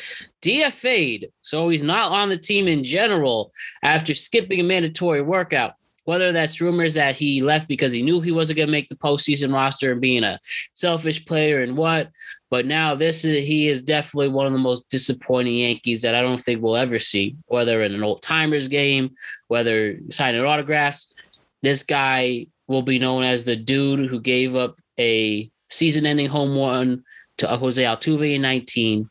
[0.43, 3.53] DFA'd, so he's not on the team in general
[3.83, 5.75] after skipping a mandatory workout.
[6.05, 8.97] Whether that's rumors that he left because he knew he wasn't going to make the
[8.97, 10.41] postseason roster and being a
[10.73, 12.11] selfish player and what,
[12.49, 16.23] but now this is he is definitely one of the most disappointing Yankees that I
[16.23, 17.37] don't think we'll ever see.
[17.47, 19.11] Whether in an old timers game,
[19.49, 21.15] whether signing autographs,
[21.63, 27.05] this guy will be known as the dude who gave up a season-ending home run
[27.41, 29.09] to Jose Altuve in 19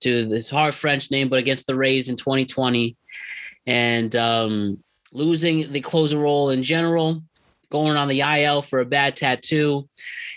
[0.00, 2.96] to this hard French name, but against the Rays in 2020,
[3.66, 4.82] and um,
[5.12, 7.22] losing the closer role in general,
[7.70, 9.88] going on the IL for a bad tattoo.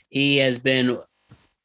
[0.09, 0.99] He has been,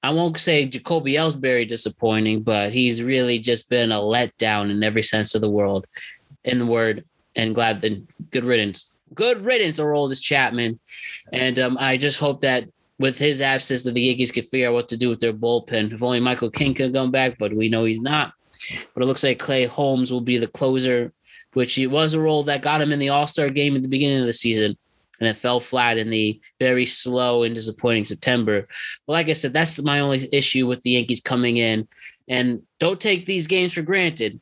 [0.03, 5.03] I won't say Jacoby Ellsbury disappointing, but he's really just been a letdown in every
[5.03, 5.87] sense of the world,
[6.45, 7.05] in the word.
[7.35, 10.81] And glad that good riddance, good riddance, Aroldis Chapman.
[11.33, 12.69] And um, I just hope that
[12.99, 15.93] with his absence, that the Yankees can figure out what to do with their bullpen.
[15.93, 18.33] If only Michael King could come back, but we know he's not.
[18.95, 21.13] But it looks like Clay Holmes will be the closer,
[21.53, 23.89] which he was a role that got him in the All Star game at the
[23.89, 24.77] beginning of the season,
[25.21, 28.67] and it fell flat in the very slow and disappointing September.
[29.07, 31.87] But like I said, that's my only issue with the Yankees coming in.
[32.29, 34.41] And don't take these games for granted.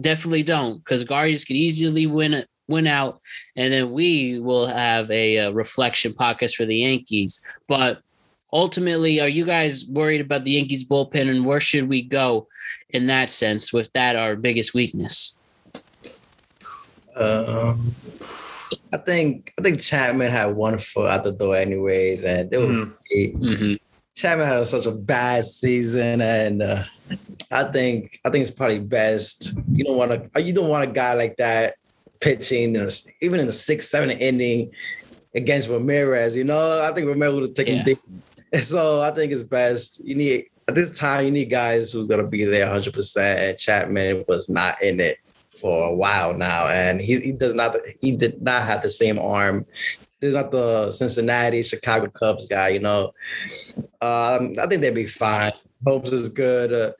[0.00, 3.20] Definitely don't, because Guardians could easily win win out,
[3.56, 7.42] and then we will have a, a reflection podcast for the Yankees.
[7.68, 8.00] But
[8.52, 12.48] ultimately, are you guys worried about the Yankees bullpen, and where should we go
[12.90, 13.72] in that sense?
[13.72, 15.36] With that, our biggest weakness.
[17.16, 17.94] Um,
[18.92, 22.88] I think I think Chapman had one foot out the door anyways, and it was
[23.12, 23.74] Mm-hmm.
[24.14, 26.82] Chapman had such a bad season, and uh,
[27.50, 30.92] I think I think it's probably best you don't want to you don't want a
[30.92, 31.74] guy like that
[32.20, 32.76] pitching
[33.20, 34.70] even in the sixth, seventh inning
[35.34, 36.36] against Ramirez.
[36.36, 37.84] You know, I think Ramirez would have taken Yeah.
[37.84, 37.98] deep.
[38.62, 42.26] So I think it's best you need at this time you need guys who's gonna
[42.26, 42.92] be there 100.
[42.92, 45.18] percent And Chapman was not in it
[45.60, 49.20] for a while now, and he, he does not he did not have the same
[49.20, 49.66] arm.
[50.18, 53.12] There's not the Cincinnati, Chicago Cubs guy, you know.
[54.00, 55.52] Um, I think they'd be fine.
[55.86, 56.72] Hopes is good.
[56.72, 56.92] Uh,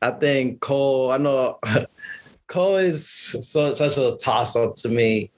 [0.00, 1.10] I think Cole.
[1.12, 1.58] I know
[2.46, 5.30] Cole is so, such a toss up to me,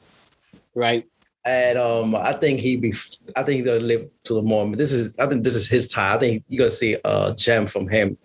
[0.74, 1.06] Right.
[1.44, 2.92] and um, I think he be.
[3.36, 4.78] I think he'll live to the moment.
[4.78, 5.16] This is.
[5.18, 6.16] I think this is his time.
[6.16, 8.16] I think you're gonna see a gem from him.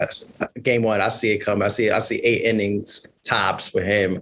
[0.63, 0.99] Game one.
[1.01, 1.63] I see it coming.
[1.63, 1.89] I see.
[1.91, 4.21] I see eight innings tops for him.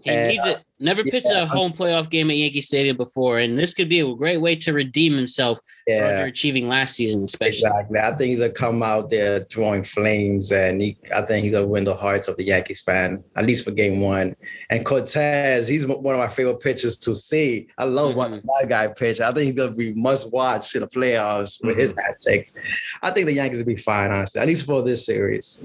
[0.00, 0.58] He And, needs it.
[0.82, 1.42] Never pitched yeah.
[1.42, 4.56] a home playoff game at Yankee Stadium before, and this could be a great way
[4.56, 7.68] to redeem himself for achieving last season, especially.
[7.68, 7.98] Exactly.
[8.00, 11.68] I think he's gonna come out there drawing flames, and he, I think he's gonna
[11.68, 14.34] win the hearts of the Yankees fan, at least for game one.
[14.70, 17.68] And Cortes, he's one of my favorite pitchers to see.
[17.78, 18.46] I love watching mm-hmm.
[18.60, 19.20] that guy pitch.
[19.20, 22.06] I think he's gonna be must watch in the playoffs with his mm-hmm.
[22.08, 22.58] antics.
[23.00, 25.64] I think the Yankees will be fine, honestly, at least for this series.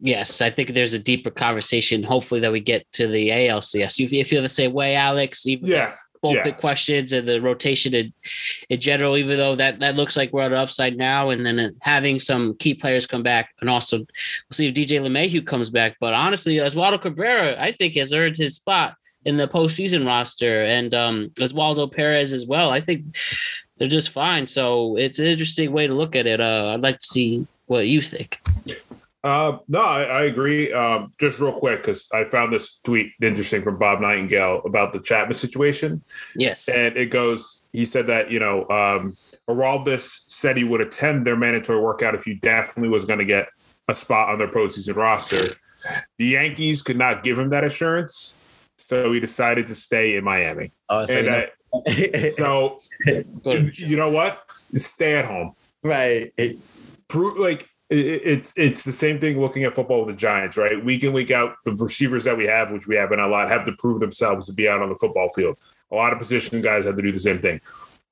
[0.00, 2.02] Yes, I think there's a deeper conversation.
[2.02, 3.98] Hopefully, that we get to the ALCS.
[3.98, 5.46] You, feel the same way, Alex?
[5.46, 5.94] Even Yeah.
[6.22, 6.44] both yeah.
[6.44, 8.12] the questions and the rotation in,
[8.68, 11.74] in general, even though that, that looks like we're on the upside now, and then
[11.80, 14.06] having some key players come back, and also we'll
[14.52, 15.96] see if DJ LeMahieu comes back.
[15.98, 20.94] But honestly, Oswaldo Cabrera, I think, has earned his spot in the postseason roster, and
[20.94, 22.70] um, Oswaldo Perez as well.
[22.70, 23.02] I think
[23.78, 24.46] they're just fine.
[24.46, 26.40] So it's an interesting way to look at it.
[26.40, 28.40] Uh, I'd like to see what you think.
[29.26, 30.72] Uh, no, I, I agree.
[30.72, 35.00] Um, just real quick, because I found this tweet interesting from Bob Nightingale about the
[35.00, 36.04] Chapman situation.
[36.36, 36.68] Yes.
[36.68, 39.16] And it goes, he said that, you know, um,
[39.50, 43.48] Aroldis said he would attend their mandatory workout if he definitely was going to get
[43.88, 45.56] a spot on their postseason roster.
[46.18, 48.36] The Yankees could not give him that assurance.
[48.76, 50.70] So he decided to stay in Miami.
[50.88, 52.80] Oh, so, and you uh, know- so,
[53.42, 53.76] Good.
[53.76, 54.46] you know what?
[54.76, 55.56] Stay at home.
[55.82, 56.32] right.
[57.08, 60.84] prove like it, it's it's the same thing looking at football with the Giants, right?
[60.84, 63.64] Week in week out, the receivers that we have, which we haven't a lot, have
[63.66, 65.58] to prove themselves to be out on the football field.
[65.92, 67.60] A lot of position guys have to do the same thing.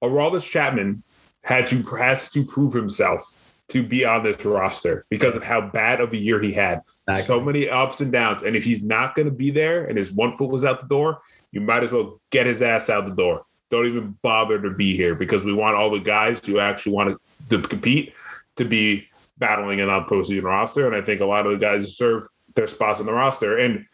[0.03, 1.03] Aroldis Chapman
[1.43, 3.33] had to has to prove himself
[3.69, 6.83] to be on this roster because of how bad of a year he had.
[7.23, 10.13] So many ups and downs, and if he's not going to be there and his
[10.13, 11.21] one foot was out the door,
[11.51, 13.45] you might as well get his ass out the door.
[13.71, 17.19] Don't even bother to be here because we want all the guys who actually want
[17.49, 18.15] to, to compete
[18.57, 19.09] to be
[19.39, 20.87] battling in on postseason roster.
[20.87, 23.59] And I think a lot of the guys deserve their spots on the roster.
[23.59, 23.85] And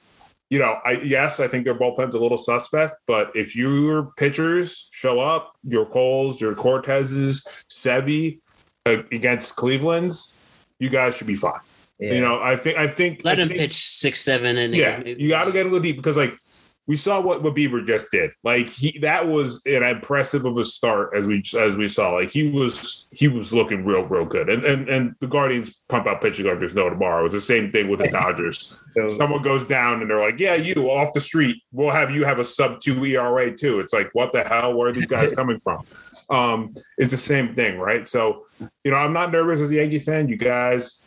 [0.50, 4.88] you know, I yes, I think their bullpen's a little suspect, but if your pitchers
[4.90, 8.40] show up, your Coles, your Corteses, Sebi
[8.84, 10.34] uh, against Cleveland's,
[10.80, 11.60] you guys should be fine.
[12.00, 12.14] Yeah.
[12.14, 14.98] You know, I think I think Let I him think- pitch six, seven and Yeah,
[15.04, 15.22] maybe.
[15.22, 16.34] you got to get a little deep because like
[16.90, 18.32] we saw what what Bieber just did.
[18.42, 22.14] Like he that was an impressive of a start as we as we saw.
[22.14, 24.50] Like he was he was looking real real good.
[24.50, 27.24] And and and the Guardians pump out pitching like there's no tomorrow.
[27.26, 28.76] It's the same thing with the Dodgers.
[29.18, 31.62] Someone goes down and they're like, "Yeah, you off the street.
[31.70, 34.74] We'll have you have a sub two ERA too." It's like, what the hell?
[34.74, 35.86] Where are these guys coming from?
[36.28, 38.08] Um, it's the same thing, right?
[38.08, 38.46] So,
[38.82, 40.28] you know, I'm not nervous as a Yankee fan.
[40.28, 40.99] You guys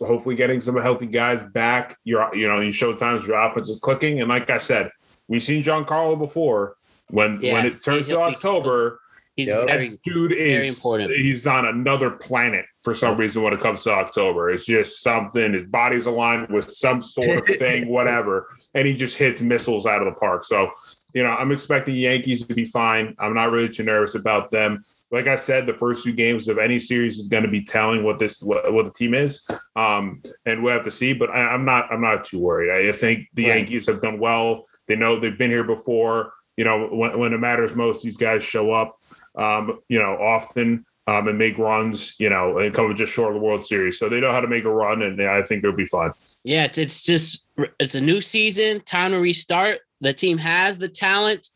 [0.00, 1.96] hopefully getting some healthy guys back.
[2.04, 4.90] Your, you know, in showtimes your offense is clicking, and like I said,
[5.28, 6.76] we've seen Giancarlo before.
[7.10, 9.00] When Yeah, when it turns to October,
[9.36, 9.66] He's Yep.
[9.66, 11.14] very that dude is very important.
[11.14, 14.48] he's on another planet for some reason when it comes to October.
[14.48, 15.52] It's just something.
[15.52, 20.00] His body's aligned with some sort of thing, whatever, and he just hits missiles out
[20.00, 20.44] of the park.
[20.44, 20.70] So,
[21.12, 23.14] you know, I'm expecting Yankees to be fine.
[23.18, 24.84] I'm not really too nervous about them.
[25.10, 28.02] Like I said, the first two games of any series is going to be telling
[28.02, 29.46] what this what, what the team is,
[29.76, 31.12] um, and we'll have to see.
[31.12, 32.88] But I, I'm not I'm not too worried.
[32.88, 33.56] I think the Right.
[33.56, 34.66] Yankees have done well.
[34.88, 36.32] They know they've been here before.
[36.56, 38.96] You know, when, when it matters most, these guys show up
[39.36, 43.40] um, you know, often um, and make runs, you know, and come just short of
[43.40, 43.98] the World Series.
[43.98, 46.10] So they know how to make a run, and I think they'll be fine.
[46.42, 47.44] Yeah, it's, it's just
[47.78, 49.80] it's a new season, time to restart.
[50.00, 51.48] The team has the talent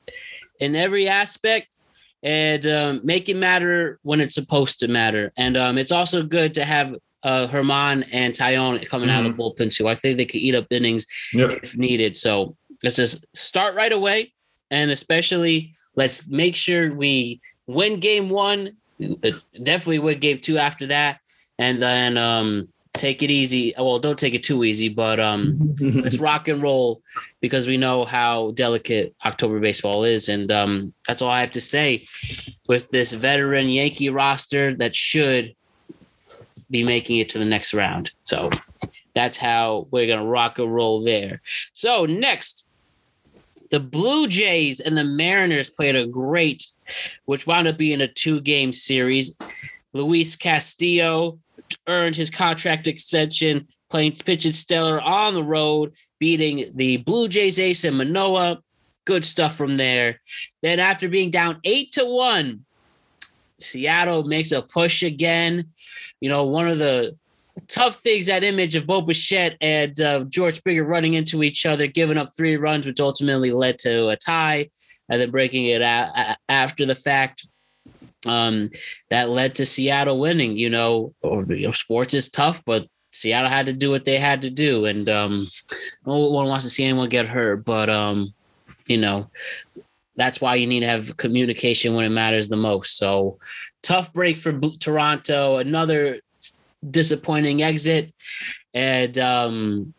[0.60, 1.68] in every aspect,
[2.22, 5.32] and um, make it matter when it's supposed to matter.
[5.36, 9.42] And um, it's also good to have uh, Herman and Tyone coming out of the
[9.42, 9.88] bullpen too.
[9.88, 11.50] I think they could eat up innings Yep.
[11.62, 12.16] if needed.
[12.16, 14.32] So let's just start right away,
[14.70, 18.76] and especially let's make sure we win game one.
[19.02, 19.30] uh,
[19.62, 21.20] Definitely win game two after that,
[21.58, 23.74] and then um, take it easy.
[23.76, 27.02] Well, don't take it too easy, but um, let's rock and roll
[27.40, 31.60] because we know how delicate October baseball is, and um, that's all I have to
[31.60, 32.06] say
[32.68, 35.54] with this veteran Yankee roster that should
[36.70, 38.12] be making it to the next round.
[38.22, 38.50] So
[39.14, 41.40] that's how we're gonna rock and roll there.
[41.72, 42.66] So next,
[43.70, 46.66] the Blue Jays and the Mariners played a great,
[47.24, 49.36] which wound up being a two-game series.
[49.92, 51.38] Luis Castillo
[51.86, 57.84] earned his contract extension, playing pitching stellar on the road, beating the Blue Jays ace
[57.84, 58.62] in Manoah.
[59.06, 60.20] Good stuff from there.
[60.62, 62.64] Then after being down eight to one,
[63.58, 65.70] Seattle makes a push again.
[66.20, 67.16] You know, one of the
[67.68, 71.86] tough things that image of Bo Bichette and uh, George Springer running into each other,
[71.86, 74.68] giving up three runs, which ultimately led to a tie,
[75.08, 77.46] and then breaking it a- after the fact.
[78.26, 78.70] Um,
[79.08, 80.56] that led to Seattle winning.
[80.56, 81.14] You know,
[81.72, 85.46] sports is tough, but Seattle had to do what they had to do, and um,
[86.06, 87.64] no one wants to see anyone get hurt.
[87.64, 88.32] But um,
[88.86, 89.30] you know,
[90.16, 92.96] that's why you need to have communication when it matters the most.
[92.96, 93.38] So
[93.82, 95.56] tough break for Toronto.
[95.56, 96.20] Another
[96.88, 98.12] disappointing exit,
[98.74, 99.94] and um,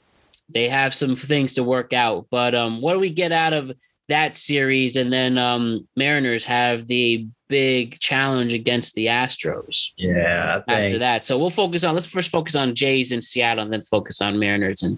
[0.50, 2.28] they have some things to work out.
[2.30, 3.72] But um, what do we get out of
[4.08, 4.96] that series?
[4.96, 11.26] And then um, Mariners have the big challenge against the Astros Yeah, after that.
[11.26, 14.40] So we'll focus on let's first focus on Jays in Seattle and then focus on
[14.40, 14.98] Mariners and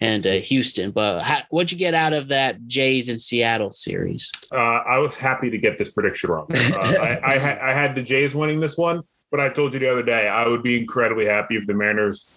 [0.00, 0.90] and uh, Houston.
[0.90, 4.30] But how, what'd you get out of that Jays in Seattle series?
[4.52, 6.46] Uh, I was happy to get this prediction wrong.
[6.50, 9.80] Uh, I, I, had, I had the Jays winning this one, but I told you
[9.80, 12.28] the other day I would be incredibly happy if the Mariners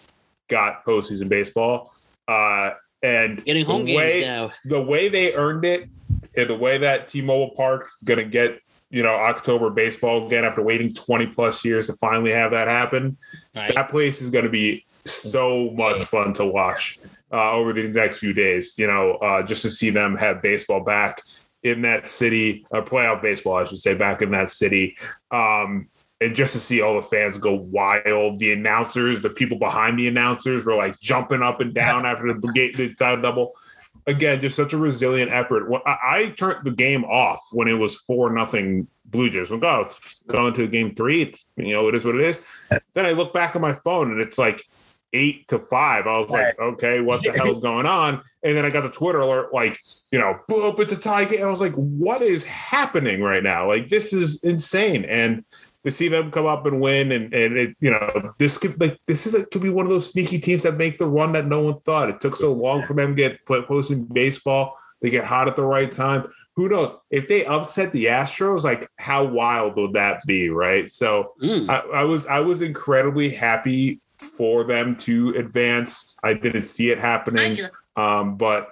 [0.47, 1.93] got postseason baseball.
[2.27, 2.71] Uh,
[3.03, 4.51] and Getting home the games way, now.
[4.63, 5.89] the way they earned it,
[6.37, 10.43] and the way that T-Mobile Park is going to get you know October baseball again
[10.43, 13.17] after waiting 20 plus years to finally have that happen.
[13.55, 13.73] Right.
[13.75, 16.97] That place is going to be so much fun to watch
[17.31, 18.75] uh, over the next few days.
[18.77, 21.21] You know, uh, just to see them have baseball back
[21.63, 24.97] in that city, uh, playoff baseball, I should say, back in that city.
[25.31, 25.89] Um,
[26.21, 30.07] and just to see all the fans go wild, the announcers, the people behind the
[30.07, 33.53] announcers were like jumping up and down after the the time double.
[34.07, 35.69] Again, just such a resilient effort.
[35.69, 39.49] Well, I, I turned the game off when it was four nothing Blue Jays.
[39.49, 39.93] When God
[40.27, 42.41] going to game three, you know it is what it is.
[42.93, 44.63] Then I look back on my phone and it's like
[45.13, 46.07] eight to five.
[46.07, 48.21] I was like, okay, what the hell's going on?
[48.43, 49.79] And then I got the Twitter alert, like,
[50.11, 51.43] you know, boop, it's a tie game.
[51.43, 53.67] I was like, what is happening right now?
[53.67, 55.05] Like, this is insane.
[55.05, 55.43] And
[55.85, 58.99] to see them come up and win, and and it, you know, this could like
[59.07, 61.47] this is a, could be one of those sneaky teams that make the run that
[61.47, 62.09] no one thought.
[62.09, 64.77] It took so long for them to get play, posting baseball.
[65.01, 66.27] They get hot at the right time.
[66.57, 68.65] Who knows if they upset the Astros?
[68.65, 70.91] Like, how wild would that be, right?
[70.91, 71.69] So, Mm.
[71.69, 74.01] I, I was I was incredibly happy
[74.37, 76.17] for them to advance.
[76.21, 77.59] I didn't see it happening,
[77.95, 78.67] um, but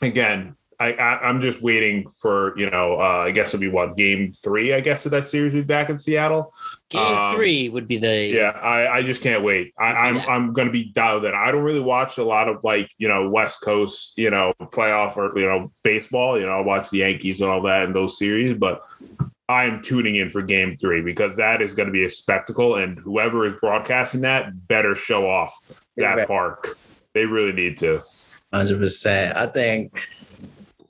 [0.00, 3.96] again, I, I I'm just waiting for you know uh, I guess it'll be what
[3.96, 6.52] game three I guess of that series will be back in Seattle.
[6.90, 9.72] Game Um, three would be the Yeah, I, I just can't wait.
[9.78, 10.26] I, I'm Yeah.
[10.26, 11.34] I'm gonna be dialed in.
[11.34, 15.16] I don't really watch a lot of like you know West Coast you know playoff
[15.16, 16.38] or you know baseball.
[16.38, 18.82] You know I watch the Yankees and all that in those series, but
[19.48, 22.76] I am tuning in for Game Three because that is going to be a spectacle,
[22.76, 25.54] and whoever is broadcasting that better show off
[25.96, 26.28] that Right.
[26.28, 26.78] park.
[27.12, 28.02] They really need to.
[28.52, 29.36] Hundred percent.
[29.36, 29.92] I think,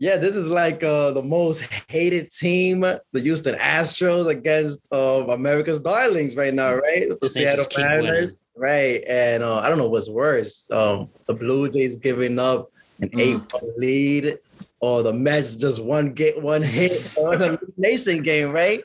[0.05, 5.81] yeah, this is like uh, the most hated team, the Houston Astros against uh, America's
[5.81, 7.09] darlings right now, right?
[7.23, 9.03] The Seattle Mariners, right?
[9.09, 12.69] And uh, I don't know what's worse: um, the Blue Jays giving up
[13.01, 13.21] an Mm.
[13.21, 14.39] eight-point lead,
[14.81, 18.85] or the Mets just one get one hit on a nation game, right?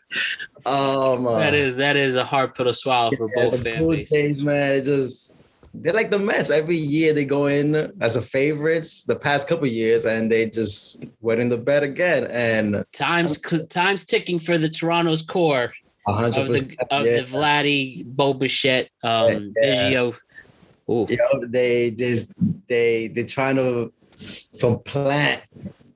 [0.66, 3.70] Um, uh, that is that is a hard pill to swallow for yeah, both the
[3.70, 4.06] fan Blue.
[4.06, 5.36] Jays, man, it just
[5.74, 6.50] they're like the Mets.
[6.50, 9.04] Every year they go in as a favorites.
[9.04, 12.26] The past couple years, and they just went in the bed again.
[12.32, 13.38] And Times
[13.70, 15.72] times ticking for the Toronto's core
[16.08, 17.18] hundred of the of yeah.
[17.18, 19.90] the Vladdy Bo Bichette um Yeah.
[19.92, 20.16] Biggio.
[20.90, 21.06] Ooh.
[21.08, 22.34] you know, they just
[22.68, 24.50] they they're trying to s-
[24.86, 25.44] plant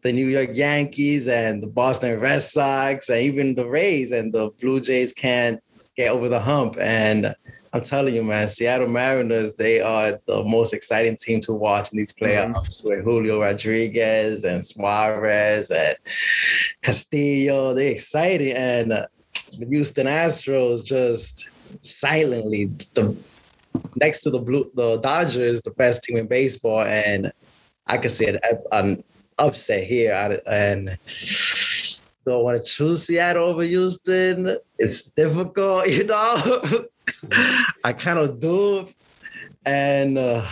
[0.04, 4.52] the New York Yankees and the Boston Red Sox and even the Rays and the
[4.62, 5.64] Blue Jays can't
[5.96, 6.78] get over the hump.
[6.80, 7.34] And
[7.74, 11.98] I'm telling you, man, Seattle Mariners, they are the most exciting team to watch in
[11.98, 15.98] these playoffs with Julio Rodriguez and Suarez and
[16.84, 17.74] Castillo.
[17.74, 18.56] They're exciting.
[18.56, 19.08] And uh,
[19.58, 21.50] the Houston Astros just
[21.82, 23.16] silently the
[23.96, 27.34] next to the blue the Dodgers, the best team in baseball, and
[27.88, 28.40] I could see an,
[28.72, 29.04] an
[29.40, 30.40] upset here.
[30.46, 30.98] And
[32.24, 34.58] don't want to choose Seattle over Houston?
[34.78, 36.86] It's difficult, you know.
[37.84, 38.88] I kind of do,
[39.66, 40.46] and uh,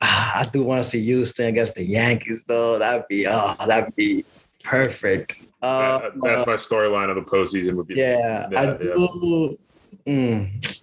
[0.00, 2.78] I do want to see Houston against the Yankees, though.
[2.78, 4.24] That'd be oh, that'd be
[4.64, 5.36] perfect.
[5.62, 7.74] Uh, That- that's my storyline of the postseason.
[7.74, 8.76] Would be yeah, I yeah.
[8.76, 9.58] do.
[10.06, 10.82] Mm,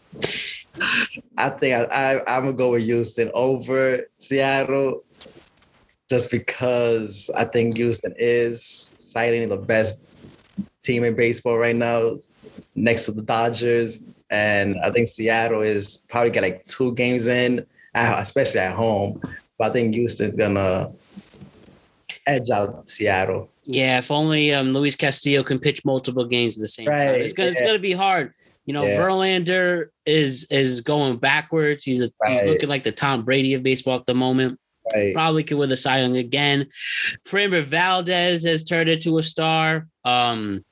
[1.37, 5.03] I think I, I I'm gonna go with Houston over Seattle,
[6.09, 8.63] just because I think Houston is
[8.95, 10.01] citing the best
[10.81, 12.19] team in baseball right now,
[12.75, 13.97] next to the Dodgers,
[14.29, 19.21] and I think Seattle is probably got like two games in, especially at home.
[19.57, 20.91] But I think Houston's gonna
[22.27, 23.49] edge out Seattle.
[23.65, 26.99] Yeah, if only um, Luis Castillo can pitch multiple games at the same time.
[26.99, 28.31] It's gonna it's gonna be hard.
[28.65, 28.99] You know, Yeah.
[28.99, 31.83] Verlander is is going backwards.
[31.83, 34.59] He's a, he's looking like the Tom Brady of baseball at the moment.
[34.93, 35.15] Right.
[35.15, 36.67] Probably could win the Cy Young again.
[37.27, 39.87] Framber Valdez has turned into a star.
[40.03, 40.63] Um,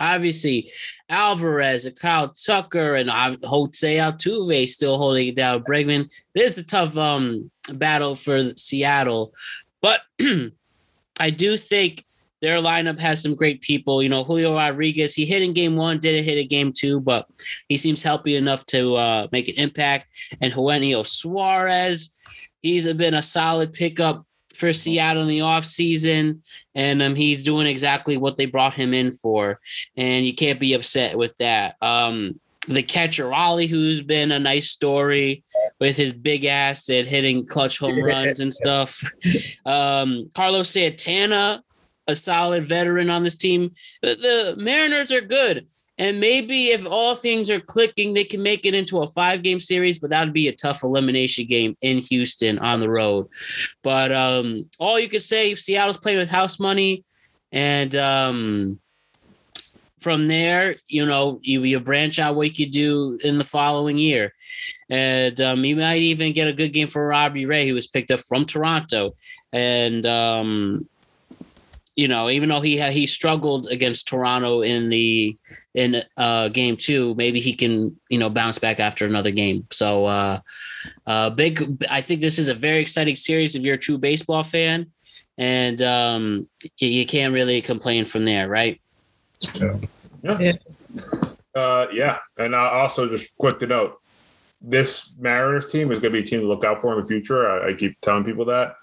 [0.00, 0.70] obviously
[1.08, 5.64] Alvarez, and Kyle Tucker, and Jose Altuve still holding it down.
[5.64, 6.10] Bregman.
[6.34, 9.32] This is a tough um battle for Seattle,
[9.80, 10.00] but
[11.20, 12.04] I do think
[12.40, 14.02] their lineup has some great people.
[14.02, 17.26] You know, Julio Rodriguez, he hit in game one, didn't hit in game two, but
[17.68, 20.06] he seems healthy enough to uh, make an impact.
[20.40, 22.16] And Juanio Suarez,
[22.62, 24.24] he's been a solid pickup
[24.58, 26.40] for Seattle in the offseason.
[26.74, 29.60] And um, he's doing exactly what they brought him in for.
[29.96, 31.76] And you can't be upset with that.
[31.80, 35.42] Um, the catcher Raleigh, who's been a nice story
[35.80, 39.02] with his big ass at hitting clutch home runs and stuff.
[39.64, 41.62] Um, Carlos Santana,
[42.08, 43.70] a solid veteran on this team.
[44.02, 45.66] The, the Mariners are good.
[45.98, 49.60] And maybe if all things are clicking, they can make it into a five game
[49.60, 53.28] series, but that would be a tough elimination game in Houston on the road.
[53.82, 57.04] But um, all you could say, Seattle's playing with house money.
[57.50, 58.80] And um,
[60.00, 64.32] from there, you know, you, you branch out what you do in the following year.
[64.88, 68.12] And um, you might even get a good game for Robbie Ray, who was picked
[68.12, 69.16] up from Toronto.
[69.52, 70.88] And, um,
[71.98, 75.36] you know, even though he ha- he struggled against Toronto in the
[75.74, 79.66] in uh, game two, maybe he can you know bounce back after another game.
[79.72, 80.38] So, uh,
[81.08, 81.84] uh, big.
[81.90, 84.92] I think this is a very exciting series if you're a true baseball fan,
[85.38, 88.80] and um, you, you can't really complain from there, right?
[90.22, 90.52] Yeah.
[91.52, 92.18] Uh, yeah.
[92.36, 94.00] And uh, also, just quick to note,
[94.60, 97.08] this Mariners team is going to be a team to look out for in the
[97.08, 97.50] future.
[97.50, 98.76] I, I keep telling people that.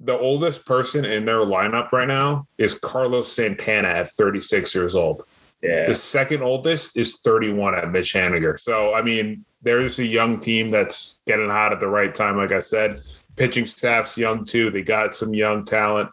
[0.00, 5.22] The oldest person in their lineup right now is Carlos Santana at 36 years old.
[5.62, 5.86] Yeah.
[5.86, 8.60] The second oldest is 31 at Mitch Haniger.
[8.60, 12.36] So, I mean, there's a young team that's getting hot at the right time.
[12.36, 13.00] Like I said,
[13.36, 14.70] pitching staff's young too.
[14.70, 16.10] They got some young talent.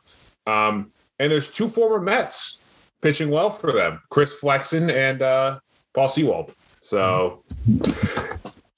[0.47, 2.61] Um, and there's two former Mets
[3.01, 5.59] pitching well for them Chris Flexen and uh,
[5.93, 6.55] Paul Sewald.
[6.81, 7.43] So,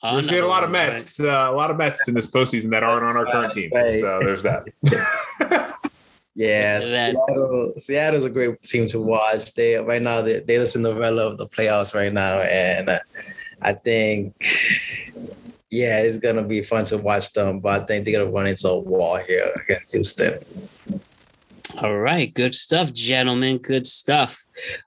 [0.04, 2.28] we're seeing a lot of number one, Mets, uh, a lot of Mets in this
[2.28, 3.70] postseason that aren't on our current team.
[3.72, 4.66] So, there's that.
[6.36, 9.54] Yeah, Seattle, Seattle's a great team to watch.
[9.54, 13.00] They right now they they're the Cinderella of the playoffs right now, and uh,
[13.62, 14.36] I think
[15.72, 17.62] yeah, it's gonna be fun to watch them.
[17.62, 20.40] But I think they're gonna run into a wall here against Houston.
[21.78, 23.58] All right, good stuff, gentlemen.
[23.60, 24.38] Good stuff.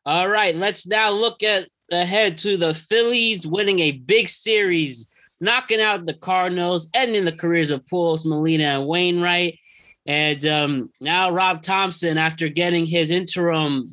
[0.04, 5.80] All right, let's now look at ahead to the Phillies winning a big series, knocking
[5.80, 9.58] out the Cardinals, ending the careers of Pujols, Molina, and Wainwright.
[10.06, 13.86] And um, now Rob Thompson, after getting his interim,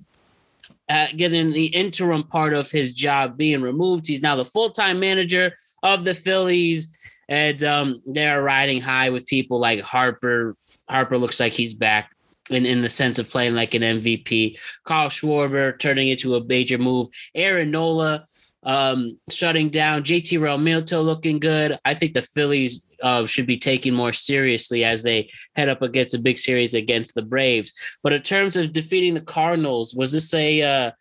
[0.87, 5.53] uh, getting the interim part of his job being removed, he's now the full-time manager
[5.83, 6.95] of the Phillies.
[7.27, 10.55] And um, they're riding high with people like Harper.
[10.87, 12.14] Harper looks like he's back
[12.49, 14.57] in, in the sense of playing like an MVP.
[14.83, 17.07] Carl Schwarber turning into a major move.
[17.33, 18.25] Aaron Nola
[18.63, 20.03] um, shutting down.
[20.03, 21.77] JT Realmuto looking good.
[21.85, 26.15] I think the Phillies uh, should be taken more seriously as they head up against
[26.15, 27.73] a big series against the Braves.
[28.03, 30.91] But in terms of defeating the Cardinals, was this a uh,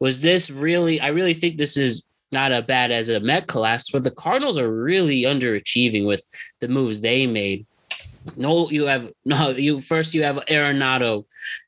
[0.00, 1.00] was this really?
[1.00, 4.58] I really think this is not as bad as a Met collapse, but the Cardinals
[4.58, 6.24] are really underachieving with
[6.60, 7.66] the moves they made.
[8.36, 9.50] No, you have no.
[9.50, 11.24] You first you have Arenado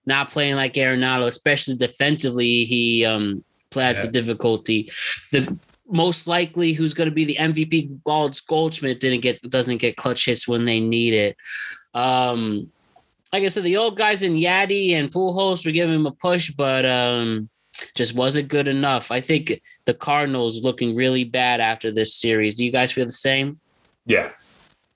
[0.07, 2.65] not playing like Arenado, especially defensively.
[2.65, 3.45] He um
[3.75, 4.91] had some difficulty.
[5.33, 9.97] The most likely who's going to be the MVP Gold Goldschmidt didn't get doesn't get
[9.97, 11.37] clutch hits when they need it.
[11.95, 12.71] Um,
[13.33, 16.51] like I said, the old guys in Yaddy and Pujols were giving him a push,
[16.51, 17.49] but um,
[17.95, 19.11] just wasn't good enough.
[19.11, 22.57] I think the Cardinals looking really bad after this series.
[22.57, 23.61] Do you guys feel the same?
[24.07, 24.31] Yeah.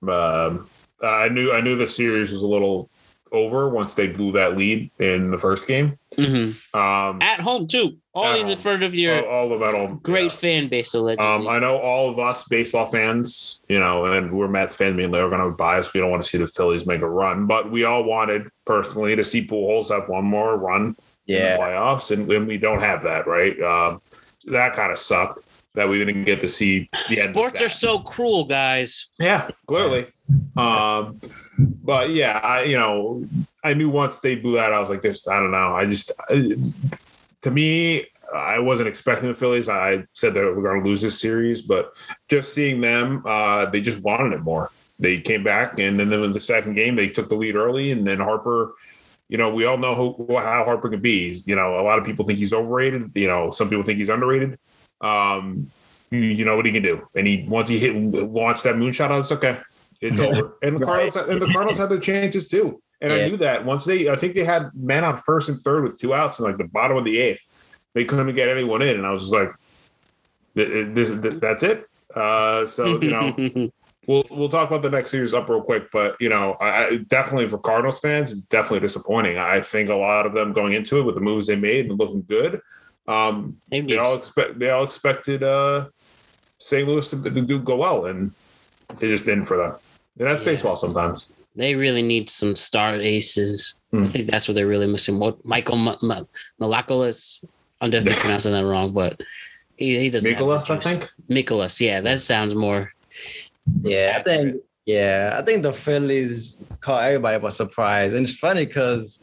[0.09, 0.69] Um,
[1.03, 2.91] I knew I knew the series was a little
[3.33, 5.97] over once they blew that lead in the first game.
[6.17, 6.77] Mm-hmm.
[6.77, 8.59] Um, At home too, always in home.
[8.59, 10.37] front of your all, all of that all great yeah.
[10.37, 10.95] fan base.
[10.95, 14.97] Allegedly, Um, I know all of us baseball fans, you know, and we're Mets fans,
[14.97, 15.95] being they're going to bias.
[15.95, 19.15] We don't want to see the Phillies make a run, but we all wanted personally
[19.15, 20.97] to see Pujols have one more run
[21.29, 23.59] in Yeah, the playoffs, and, and we don't have that, right?
[23.63, 24.03] Um,
[24.47, 25.45] that kind of sucked
[25.75, 27.31] that we didn't get to see the end.
[27.31, 27.65] sports that.
[27.65, 29.11] are so cruel, guys.
[29.19, 30.09] Yeah, clearly.
[30.57, 31.19] Um,
[31.59, 33.25] but yeah, I you know
[33.63, 35.29] I knew once they blew that, I was like, this.
[35.29, 35.75] I don't know.
[35.75, 36.55] I just I,
[37.43, 39.69] to me, I wasn't expecting the Phillies.
[39.69, 41.95] I said that we're going to lose this series, but
[42.29, 44.71] just seeing them, uh, they just wanted it more.
[44.99, 48.07] They came back, and then in the second game, they took the lead early, and
[48.07, 48.75] then Harper.
[49.29, 51.29] You know, we all know who, how Harper can be.
[51.29, 53.13] He's, you know, a lot of people think he's overrated.
[53.15, 54.59] You know, some people think he's underrated.
[55.01, 55.71] Um,
[56.11, 59.21] you, you know what he can do, and he once he hit launched that moonshot,
[59.21, 59.59] it's okay,
[60.01, 60.57] it's over.
[60.63, 61.13] And the Right.
[61.13, 62.83] Cardinals and the Cardinals had their chances too.
[63.01, 65.85] And I knew that once they, I think they had man on first and third
[65.85, 67.41] with two outs in like the bottom of the eighth.
[67.95, 69.51] They couldn't get anyone in, and I was just like,
[70.55, 73.71] "Th- "This, that's it." Uh, so you know,
[74.07, 76.97] we'll we'll talk about the next series up real quick, but you know, I, I
[76.99, 79.39] definitely for Cardinals fans, it's definitely disappointing.
[79.39, 81.99] I think a lot of them going into it with the moves they made and
[81.99, 82.61] looking good.
[83.09, 85.87] Um, They they need- all expect they all expected uh,
[86.59, 86.87] St.
[86.87, 88.33] Louis to, to do go well, and
[89.01, 89.75] it just didn't for them.
[90.19, 90.45] And that's Yeah.
[90.53, 91.33] baseball sometimes.
[91.57, 93.81] they really need some star aces.
[93.93, 94.07] I Hmm.
[94.07, 95.19] think that's what they're really missing.
[95.19, 96.29] What Michael M- M-
[96.61, 97.45] Malakolis,
[97.81, 99.21] I'm definitely pronouncing that wrong, but
[99.77, 100.31] he, he doesn't.
[100.31, 100.85] have Nicholas, I juice.
[100.85, 101.11] think.
[101.29, 102.93] Nicholas, yeah, that sounds more.
[103.81, 104.15] yeah.
[104.19, 109.23] I think yeah, I think the Phillies caught everybody by surprise, and it's funny because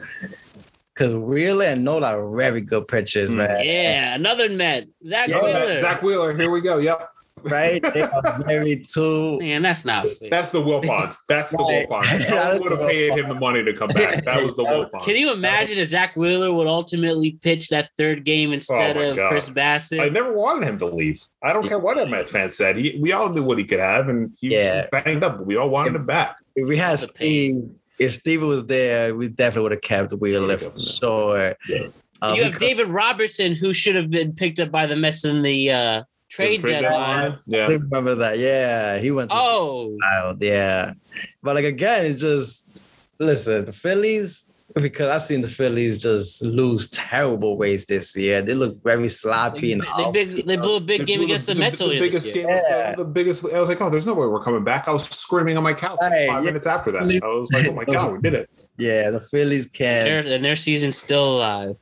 [0.97, 3.35] because Wheeler and Nola are very good pitchers, Mm.
[3.35, 3.61] man.
[3.63, 4.87] Yeah, another Met.
[5.07, 5.79] Zack Yeah, Wheeler.
[5.79, 6.35] Zack Wheeler.
[6.35, 6.77] Here we go.
[6.77, 7.09] Yep.
[7.43, 7.83] right?
[7.93, 9.37] They are very too.
[9.39, 10.29] Man, that's not fair.
[10.31, 11.15] That's the Wilpons.
[11.29, 11.87] That's the Right.
[11.87, 12.29] Wilpons.
[12.31, 14.25] No one would have paid him the money to come back.
[14.25, 15.03] That was the Wilpons.
[15.05, 19.17] Can you imagine if Zack Wheeler would ultimately pitch that third game instead Oh of
[19.17, 19.29] God.
[19.29, 20.01] Chris Bassitt?
[20.01, 21.21] I never wanted him to leave.
[21.43, 22.75] I don't care what a Mets fan said.
[22.75, 24.87] He, we all knew what he could have, and he Yeah.
[24.91, 25.37] was banged up.
[25.37, 26.37] But we all wanted him back.
[26.55, 27.05] If we had The.
[27.15, 27.69] Steve,
[27.99, 31.55] if Steve was there, we definitely would have kept Wheeler for sure.
[31.67, 31.87] Yeah.
[32.21, 35.23] Uh, you have because- David Robertson, who should have been picked up by the Mets
[35.25, 36.91] in the uh, trade Trade deadline.
[37.21, 37.31] deadline.
[37.33, 37.67] I Yeah.
[37.67, 38.39] remember that.
[38.39, 40.41] Yeah, he went to Oh, wild.
[40.41, 40.93] Yeah,
[41.43, 42.79] but like again, it's just
[43.19, 43.65] listen.
[43.65, 48.41] The Phillies, because I've seen the Phillies just lose terrible ways this year.
[48.41, 51.53] They look very sloppy and they, big, they blew a big They game against the,
[51.53, 52.45] the, Mets the, earlier biggest this year.
[52.47, 52.59] game.
[52.69, 52.95] Yeah.
[52.95, 53.45] The biggest.
[53.45, 54.87] I was like, oh, there's no way we're coming back.
[54.87, 56.49] I was screaming on my couch like Right, five yeah.
[56.49, 57.01] minutes after that.
[57.03, 58.49] I was like, oh my god, we did it.
[58.77, 60.05] yeah, the Phillies can.
[60.05, 61.75] Their, and their season's still alive.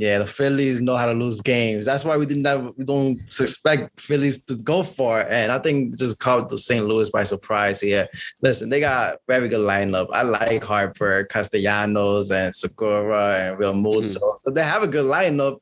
[0.00, 1.84] Yeah, the Phillies know how to lose games.
[1.84, 5.26] That's why we didn't have, we don't expect Phillies to go for it.
[5.28, 6.86] And I think just caught the St.
[6.86, 8.08] Louis by surprise here.
[8.40, 10.08] Listen, they got very good lineup.
[10.10, 13.84] I like Harper, Castellanos, and Segura and Real mm-hmm.
[13.84, 14.40] Muto.
[14.40, 15.58] So they have a good lineup.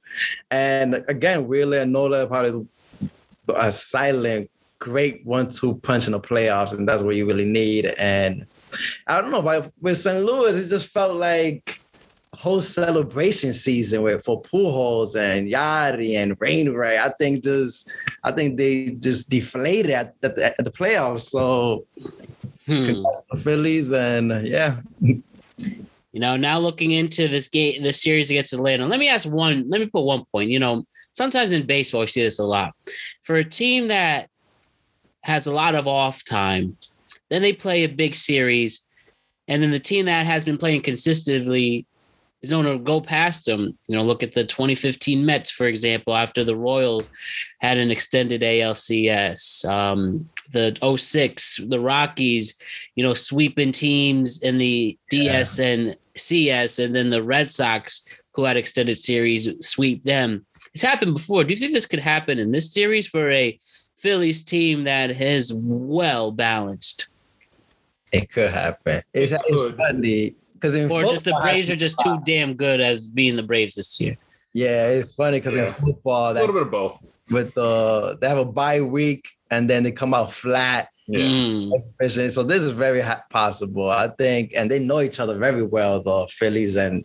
[0.53, 2.64] And again, Wheeler and Nola probably
[3.57, 7.86] a silent, great one-two punch in the playoffs, and that's what you really need.
[7.86, 8.47] And
[9.09, 10.24] I don't know, but with St.
[10.24, 11.80] Louis, it just felt like
[12.35, 16.99] whole celebration season with for Pujols and Yaddy and Wainwright.
[16.99, 21.22] I think just I think they just deflated at, at, the, at the playoffs.
[21.22, 21.87] So
[22.68, 22.85] Hmm.
[22.85, 24.81] congrats the Phillies and yeah.
[25.01, 28.87] You know, now looking into this game, this series against Atlanta.
[28.87, 29.68] Let me ask one.
[29.68, 30.51] Let me put one point.
[30.51, 32.74] You know, sometimes in baseball, we see this a lot.
[33.22, 34.29] For a team that
[35.22, 36.76] has a lot of off time,
[37.31, 38.87] then they play a big series,
[39.49, 41.87] and then the team that has been playing consistently
[42.43, 43.76] is going to go past them.
[43.89, 47.11] You know, look at the 2015 Mets, for example, after the Royals
[47.61, 49.64] had an extended ALCS.
[49.68, 52.61] Um, the 06, the Rockies,
[52.95, 58.45] you know, sweeping teams in the DS and CS, and then the Red Sox, who
[58.45, 60.47] had extended series, sweep them.
[60.72, 61.45] It's happened before.
[61.45, 63.59] Do you think this could happen in this series for a
[63.97, 67.09] Phillies team that is well balanced?
[68.12, 69.03] It could happen.
[69.12, 72.81] It's, It it's funny because in Or just the Braves are just too damn good
[72.81, 74.17] as being the Braves this year?
[74.55, 75.69] Yeah, it's funny because Yeah.
[75.69, 76.99] in football, A little bit of both.
[77.31, 80.89] with the they have a bye week and then they come out flat.
[81.07, 81.21] Yeah.
[81.21, 82.31] Mm.
[82.31, 86.03] So this is very possible, I think, and they know each other very well.
[86.03, 87.05] The Phillies and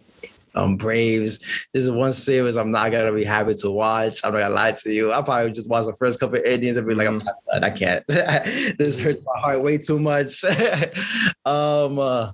[0.55, 1.39] um, Braves.
[1.73, 4.19] This is one series I'm not gonna be happy to watch.
[4.23, 5.11] I'm not gonna lie to you.
[5.11, 7.63] I'll probably just watch the first couple of innings and be like, I'm not done.
[7.63, 8.05] I can't.
[8.77, 10.43] this hurts my heart way too much.
[11.45, 12.31] um, uh,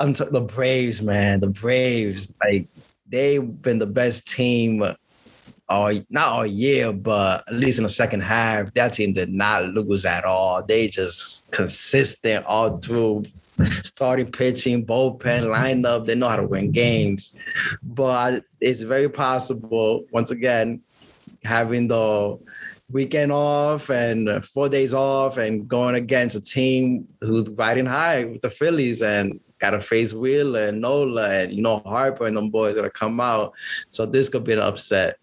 [0.00, 1.40] I'm t- the Braves, man.
[1.40, 2.68] The Braves, like
[3.08, 4.82] they've been the best team
[5.68, 9.64] all not all year, but at least in the second half, that team did not
[9.66, 10.62] lose at all.
[10.62, 13.24] They just consistent all through
[13.82, 16.04] starting pitching, bullpen, lineup.
[16.04, 17.36] They know how to win games.
[17.82, 20.80] But it's very possible, once again,
[21.42, 22.38] having the
[22.90, 28.40] weekend off and four days off and going against a team who's riding high with
[28.40, 32.50] the Phillies and got to face Wheeler and Nola and you know Harper and them
[32.50, 33.52] boys gonna come out.
[33.90, 35.18] So this could be an upset.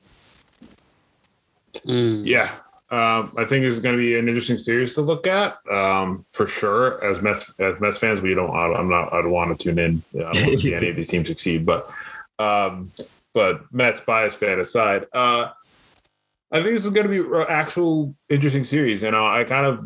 [1.85, 2.25] Mm.
[2.25, 2.55] Yeah.
[2.91, 6.23] Um, I think this is going to be an interesting series to look at um,
[6.31, 7.03] for sure.
[7.03, 8.51] As Mets as Mets fans, we don't.
[8.51, 9.11] I- I'm not.
[9.11, 10.03] I don't want to tune in.
[10.13, 11.65] I don't want to see any of these teams succeed.
[11.65, 11.89] But
[12.37, 12.91] um,
[13.33, 15.49] but Mets bias fan aside, uh,
[16.51, 19.01] I think this is going to be an actual interesting series.
[19.01, 19.83] You know, I kind of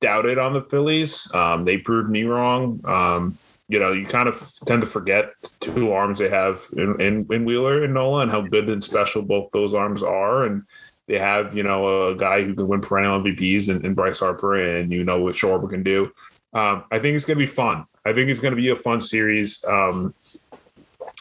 [0.00, 1.32] doubted on the Phillies.
[1.32, 2.80] Um, they proved me wrong.
[2.84, 3.38] Um,
[3.72, 7.46] you know, you kind of tend to forget two arms they have in, in, in
[7.46, 10.44] Wheeler and Nola and how good and special both those arms are.
[10.44, 10.64] And
[11.08, 14.56] they have, you know, a guy who can win perennial MVPs and, and Bryce Harper,
[14.56, 16.12] and you know what Schwarber can do.
[16.52, 17.86] Um, I think it's going to be fun.
[18.04, 19.64] I think it's going to be a fun series.
[19.64, 20.14] Um,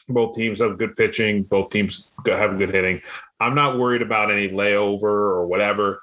[0.10, 1.44] both teams have good pitching.
[1.44, 3.02] Both teams have good hitting.
[3.40, 6.02] I'm not worried about any layover or whatever.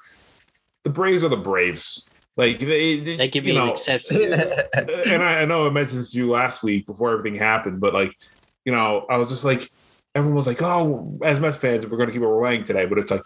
[0.83, 2.08] The Braves are the Braves.
[2.39, 4.15] Like they, they, That could be you an know, exception.
[4.33, 7.93] and I, I know I mentioned this to you last week before everything happened, but
[7.93, 8.15] like,
[8.63, 9.69] you know, I was just like,
[10.15, 12.97] everyone was like, oh, as Mets fans, we're going to keep it rolling today, but
[12.97, 13.23] it's like,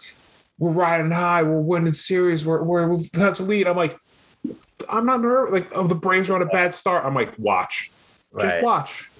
[0.58, 3.68] we're riding high, we're winning series, we're we're we have to lead.
[3.68, 3.96] I'm like,
[4.88, 5.52] I'm not nervous.
[5.52, 7.04] Like, oh, the Braves are on a bad start.
[7.04, 7.92] I'm like, watch,
[8.40, 9.10] just watch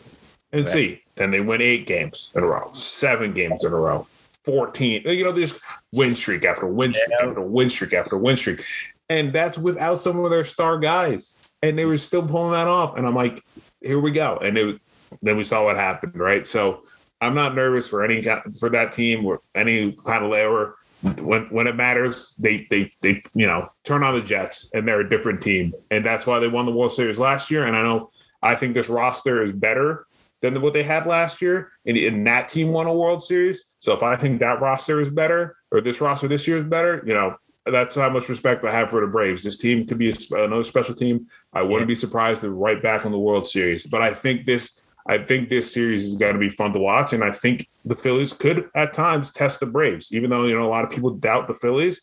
[0.53, 0.68] and Right.
[0.68, 1.03] see.
[1.14, 4.09] Then they win eight games in a row, seven games in a row,
[4.45, 5.03] 14.
[5.07, 5.57] You know, there's
[5.95, 7.28] win streak after win streak Yeah.
[7.28, 8.64] after win streak after win streak.
[9.09, 11.39] And that's without some of their star guys.
[11.63, 12.97] And they were still pulling that off.
[12.97, 13.45] And I'm like,
[13.81, 14.39] here we go.
[14.39, 14.81] And it,
[15.23, 16.47] then we saw what happened, right?
[16.47, 16.85] So
[17.21, 18.23] I'm not nervous for any
[18.59, 20.75] for that team or any kind of layer.
[21.21, 25.01] When when it matters, they they they you know turn on the Jets and they're
[25.01, 27.67] a different team, and that's why they won the World Series last year.
[27.67, 28.11] And I know
[28.43, 30.07] I think this roster is better
[30.41, 33.65] than what they had last year, and, and that team won a World Series.
[33.81, 37.03] So if I think that roster is better, or this roster this year is better,
[37.07, 37.37] you know,
[37.67, 39.43] that's how much respect I have for the Braves.
[39.43, 41.29] This team could be another special team.
[41.53, 43.87] I wouldn't be surprised they're right back in the World Series.
[43.87, 47.12] But I think this, I think this series is going to be fun to watch,
[47.12, 50.67] and I think the Phillies could at times test the Braves, even though you know
[50.67, 52.03] a lot of people doubt the Phillies.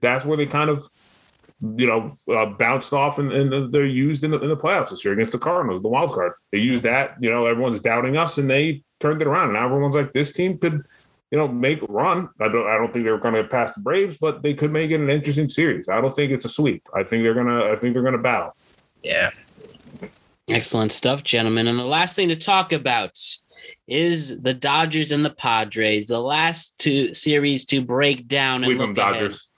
[0.00, 0.86] That's where they kind of
[1.76, 5.04] you know, uh, bounced off and, and they're used in the, in the playoffs this
[5.04, 6.32] year against the Cardinals, the wild card.
[6.52, 9.44] They used that, you know, everyone's doubting us and they turned it around.
[9.44, 10.84] And now everyone's like, this team could,
[11.30, 12.28] you know, make a run.
[12.40, 14.90] I don't, I don't think they're going to pass the Braves, but they could make
[14.90, 15.88] it an interesting series.
[15.88, 16.86] I don't think it's a sweep.
[16.94, 18.54] I think they're going to, I think they're going to battle.
[19.02, 19.30] Yeah.
[20.48, 21.66] Excellent stuff, gentlemen.
[21.68, 23.18] And the last thing to talk about
[23.88, 28.80] is the Dodgers and the Padres, the last two series to break down Sweep and
[28.80, 29.14] them, look ahead.
[29.14, 29.48] Dodgers.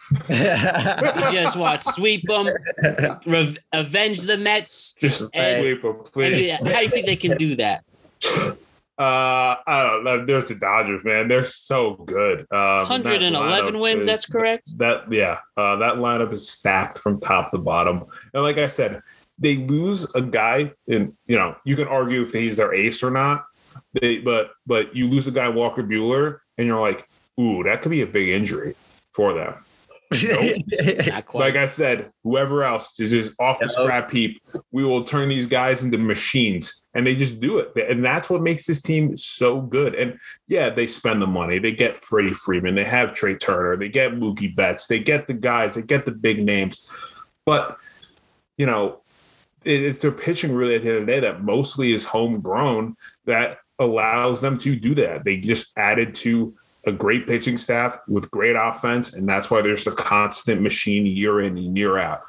[1.33, 2.47] You just watch sweep them,
[3.27, 4.95] rev- avenge the Mets.
[4.95, 6.51] Just And- sweep them, And please.
[6.53, 7.85] how do you think they can do that?
[8.99, 10.25] Uh, I don't know.
[10.25, 11.29] There's the Dodgers, man.
[11.29, 12.41] They're so good.
[12.51, 14.77] Um, 111 lineup wins, is- that's correct.
[14.79, 18.05] That yeah, uh, that lineup is stacked from top to bottom.
[18.33, 19.03] And like I said,
[19.39, 23.11] they lose a guy, and you know you can argue if he's their ace or
[23.11, 23.45] not.
[24.01, 27.07] They, but but you lose a guy Walker Buehler, and you're like,
[27.39, 28.75] ooh, that could be a big injury
[29.13, 29.55] for them.
[30.13, 31.41] Not quite.
[31.41, 33.73] Like I said, whoever else is just off the Yep.
[33.75, 34.41] scrap heap,
[34.71, 37.77] we will turn these guys into machines, and they just do it.
[37.91, 39.95] And that's what makes this team so good.
[39.95, 40.19] And
[40.49, 41.59] yeah, they spend the money.
[41.59, 42.75] They get Freddie Freeman.
[42.75, 43.77] They have Trea Turner.
[43.77, 44.87] They get Mookie Betts.
[44.87, 45.75] They get the guys.
[45.75, 46.91] They get the big names.
[47.45, 47.77] But
[48.57, 49.03] you know,
[49.63, 52.97] it, it's their pitching really at the end of the day that mostly is homegrown
[53.27, 55.23] that allows them to do that.
[55.23, 56.55] They just added to
[56.87, 61.41] a great pitching staff with great offense, and that's why there's a constant machine year
[61.41, 62.23] in and year out.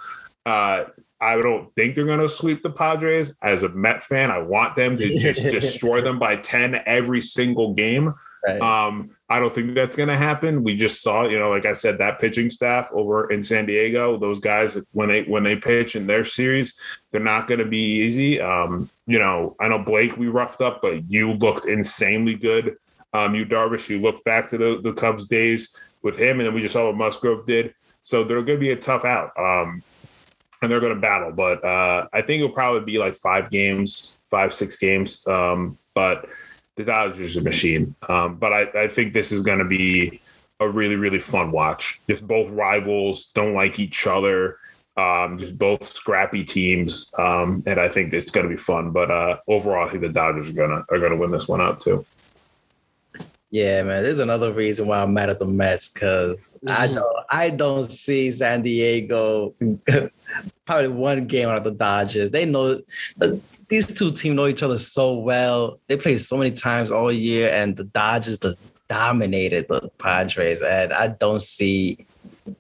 [0.46, 0.86] Uh,
[1.20, 3.34] I don't think they're going to sweep the Padres.
[3.42, 7.74] As a Met fan, I want them to just destroy them by 10 every single
[7.74, 8.14] game.
[8.46, 8.62] Right.
[8.62, 10.64] Um, I don't think that's going to happen.
[10.64, 14.18] We just saw, you know, like I said, that pitching staff over in San Diego,
[14.18, 16.80] those guys when they when they pitch in their series,
[17.12, 18.40] they're not going to be easy.
[18.40, 22.78] Um, you know, I know Blake we roughed up, but you looked insanely good.
[23.14, 26.54] Um, you Darvish, you look back to the, the Cubs days with him, and then
[26.54, 27.74] we just saw what Musgrove did.
[28.02, 29.82] So they're going to be a tough out, um,
[30.62, 31.32] and they're going to battle.
[31.32, 35.26] But uh, I think it'll probably be like five games, five six games.
[35.28, 36.28] Um, but
[36.76, 37.96] the Dodgers are a machine.
[38.08, 40.22] Um, but I, I think this is going to be
[40.60, 42.00] a really, really fun watch.
[42.08, 44.58] Just both rivals don't like each other.
[44.96, 48.90] Um, just both scrappy teams, um, and I think it's going to be fun.
[48.90, 51.82] But uh, overall, I think the Dodgers are gonna are gonna win this one out
[51.82, 52.04] too.
[53.50, 54.04] Yeah, man.
[54.04, 56.96] There's another reason why I'm mad at the Mets because I Mhm.
[56.96, 59.54] don't I don't see San Diego
[60.66, 62.30] probably one game out of the Dodgers.
[62.30, 62.82] They know
[63.18, 65.80] that these two teams know each other so well.
[65.88, 70.62] They play so many times all year, and the Dodgers just dominated the Padres.
[70.62, 72.06] And I don't see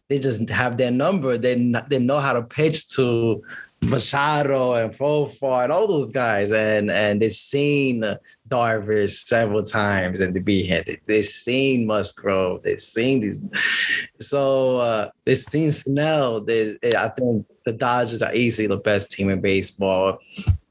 [0.10, 1.38] they just have their number.
[1.38, 1.56] They
[1.90, 3.42] they know how to pitch to
[3.84, 8.04] Machado and Profar and all those guys, and and they've seen
[8.50, 10.98] Darvish several times and the B hand.
[11.06, 12.64] They've seen Musgrove.
[12.64, 13.42] They've seen these.
[14.20, 16.42] So uh, they've seen Snell.
[16.42, 20.20] They, I think the Dodgers are easily the best team in baseball,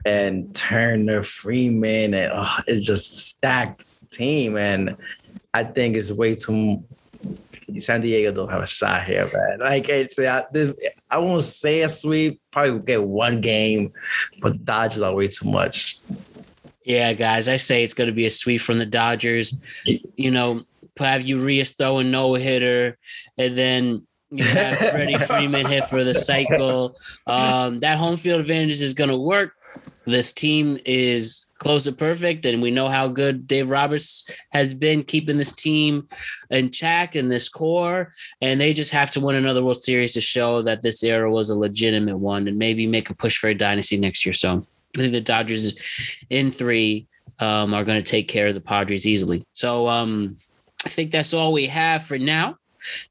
[0.04, 4.56] and Turner, Freeman, and oh, it's just stacked team.
[4.56, 4.96] And
[5.54, 6.82] I think it's way too.
[7.78, 9.58] San Diego don't have a shot here, man.
[9.60, 10.72] Like it's, I, this,
[11.10, 12.40] I won't say a sweep.
[12.52, 13.92] Probably get one game,
[14.40, 15.98] but Dodgers are way too much.
[16.84, 19.58] Yeah, guys, I say it's going to be a sweep from the Dodgers.
[19.84, 20.62] You know,
[20.98, 22.96] have Urias throw a no hitter,
[23.36, 26.96] and then you have Freddie Freeman hit for the cycle.
[27.26, 29.52] Um, that home field advantage is going to work.
[30.06, 35.02] This team is close to perfect, and we know how good Dave Roberts has been
[35.02, 36.08] keeping this team
[36.50, 38.12] in check and this core.
[38.40, 41.50] And they just have to win another World Series to show that this era was
[41.50, 44.32] a legitimate one, and maybe make a push for a dynasty next year.
[44.32, 45.74] So I think the Dodgers
[46.30, 47.06] in three
[47.40, 49.44] um, are going to take care of the Padres easily.
[49.52, 50.36] So um,
[50.84, 52.56] I think that's all we have for now.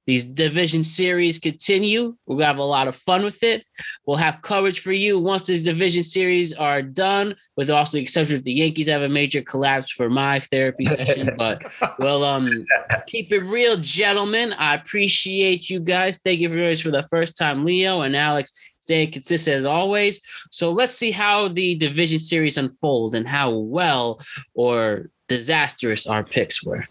[0.05, 2.15] These division series continue.
[2.26, 3.65] We're gonna have a lot of fun with it.
[4.05, 8.38] We'll have coverage for you once these division series are done, with also the exception
[8.38, 11.32] of the Yankees have a major collapse for my therapy session.
[11.38, 11.63] But
[11.99, 12.65] we'll um
[13.07, 14.53] keep it real, gentlemen.
[14.53, 16.17] I appreciate you guys.
[16.17, 18.53] Thank you very much for the first time, Leo and Alex
[18.86, 20.21] Stay consistent as always.
[20.51, 24.21] So let's see how the division series unfold and how well
[24.53, 26.86] or disastrous our picks were.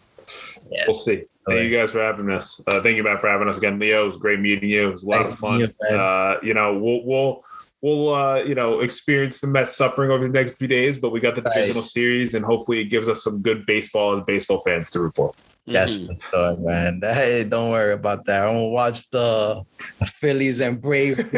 [0.88, 1.22] We'll see.
[1.46, 2.60] Thank you guys for having us.
[2.66, 3.78] Uh, thank you, Matt, for having us again.
[3.78, 4.88] Leo, it was great meeting you.
[4.88, 5.60] It was a lot Nice of fun.
[5.60, 7.44] you, uh, you know, we'll we'll
[7.82, 11.20] we'll uh, you know experience the Mets suffering over the next few days, but we
[11.20, 11.52] got the Right.
[11.54, 15.14] divisional series, and hopefully it gives us some good baseball and baseball fans to root
[15.14, 15.32] for.
[15.66, 17.00] Yes, for sure, man.
[17.04, 18.46] Hey, don't worry about that.
[18.46, 19.62] I'm gonna watch the
[20.04, 21.16] Phillies and Braves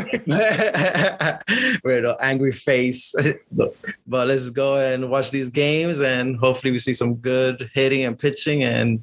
[1.84, 3.14] with an angry face.
[4.06, 8.18] but let's go and watch these games, and hopefully we see some good hitting and
[8.18, 9.02] pitching, and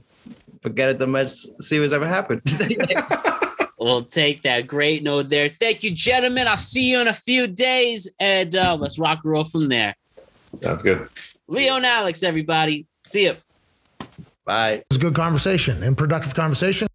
[0.64, 0.98] forget it.
[1.00, 2.42] The Mets series ever happened.
[3.84, 5.50] We'll take that great note there.
[5.50, 6.48] Thank you, gentlemen.
[6.48, 9.94] I'll see you in a few days, and uh, let's rock and roll from there.
[10.62, 11.10] That's good.
[11.50, 12.88] Leo and Alex, everybody.
[13.10, 13.36] See you.
[14.46, 14.72] Bye.
[14.72, 16.88] It was a good conversation and productive conversation.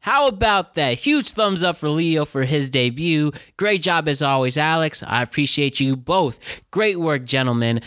[0.00, 1.00] How about that?
[1.00, 3.32] Huge thumbs up for Leo for his debut.
[3.56, 5.02] Great job as always, Alex.
[5.02, 6.38] I appreciate you both.
[6.70, 7.80] Great work, gentlemen.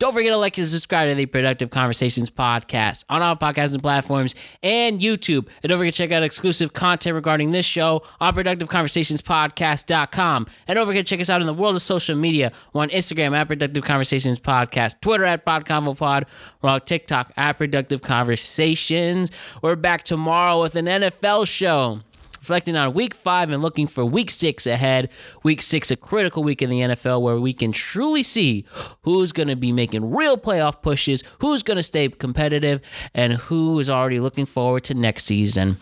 [0.00, 4.34] Don't forget to like and subscribe to the Productive Conversations podcast on all podcasting platforms
[4.62, 5.46] and YouTube.
[5.62, 10.46] And don't forget to check out exclusive content regarding this show on productiveconversationspodcast.com.
[10.66, 12.50] And don't forget to check us out in the world of social media.
[12.74, 16.24] On Instagram at Productive Conversations Podcast, Twitter at PodConvoPod,
[16.62, 19.30] we're on TikTok at Productive Conversations.
[19.60, 22.00] We're back tomorrow with an NFL show.
[22.40, 25.10] Reflecting on week five and looking for week six ahead.
[25.42, 28.64] Week six, a critical week in the NFL where we can truly see
[29.02, 32.80] who's going to be making real playoff pushes, who's going to stay competitive,
[33.14, 35.76] and who is already looking forward to next season.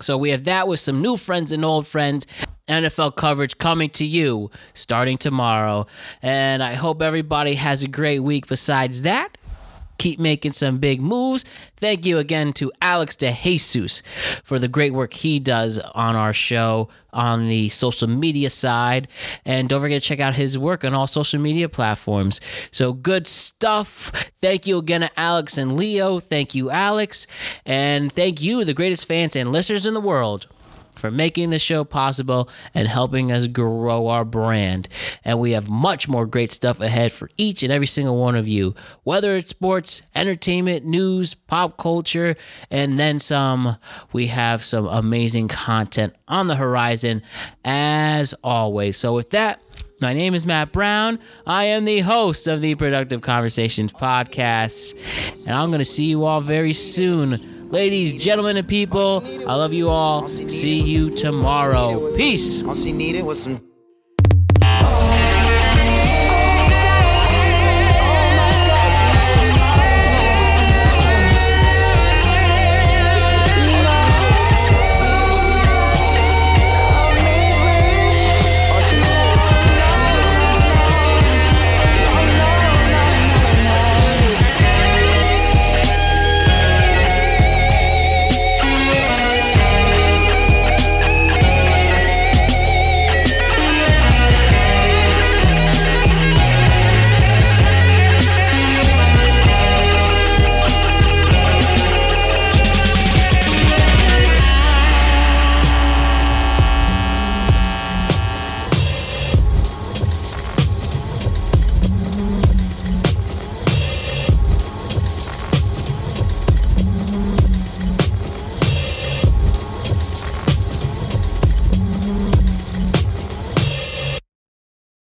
[0.00, 2.26] So we have that with some new friends and old friends.
[2.68, 5.86] NFL coverage coming to you starting tomorrow.
[6.22, 8.46] And I hope everybody has a great week.
[8.46, 9.36] Besides that,
[9.98, 11.44] keep making some big moves.
[11.76, 14.02] Thank you again to Alex DeJesus
[14.42, 19.08] for the great work he does on our show on the social media side.
[19.44, 22.40] And don't forget to check out his work on all social media platforms.
[22.70, 24.10] So good stuff.
[24.40, 26.20] Thank you again to Alex and Leo.
[26.20, 27.26] Thank you, Alex.
[27.64, 30.46] And thank you, the greatest fans and listeners in the world
[30.98, 34.88] for making the show possible and helping us grow our brand.
[35.24, 38.48] And we have much more great stuff ahead for each and every single one of
[38.48, 42.36] you, whether it's sports, entertainment, news, pop culture,
[42.70, 43.76] and then some.
[44.12, 47.22] We have some amazing content on the horizon
[47.64, 48.96] as always.
[48.96, 49.60] So, with that,
[50.00, 51.18] my name is Matt Brown.
[51.46, 54.94] I am the host of the Productive Conversations podcast,
[55.46, 57.53] and I'm going to see you all very soon.
[57.74, 60.28] Ladies, gentlemen, and people, I love you all.
[60.28, 62.14] See you tomorrow.
[62.16, 62.62] Peace.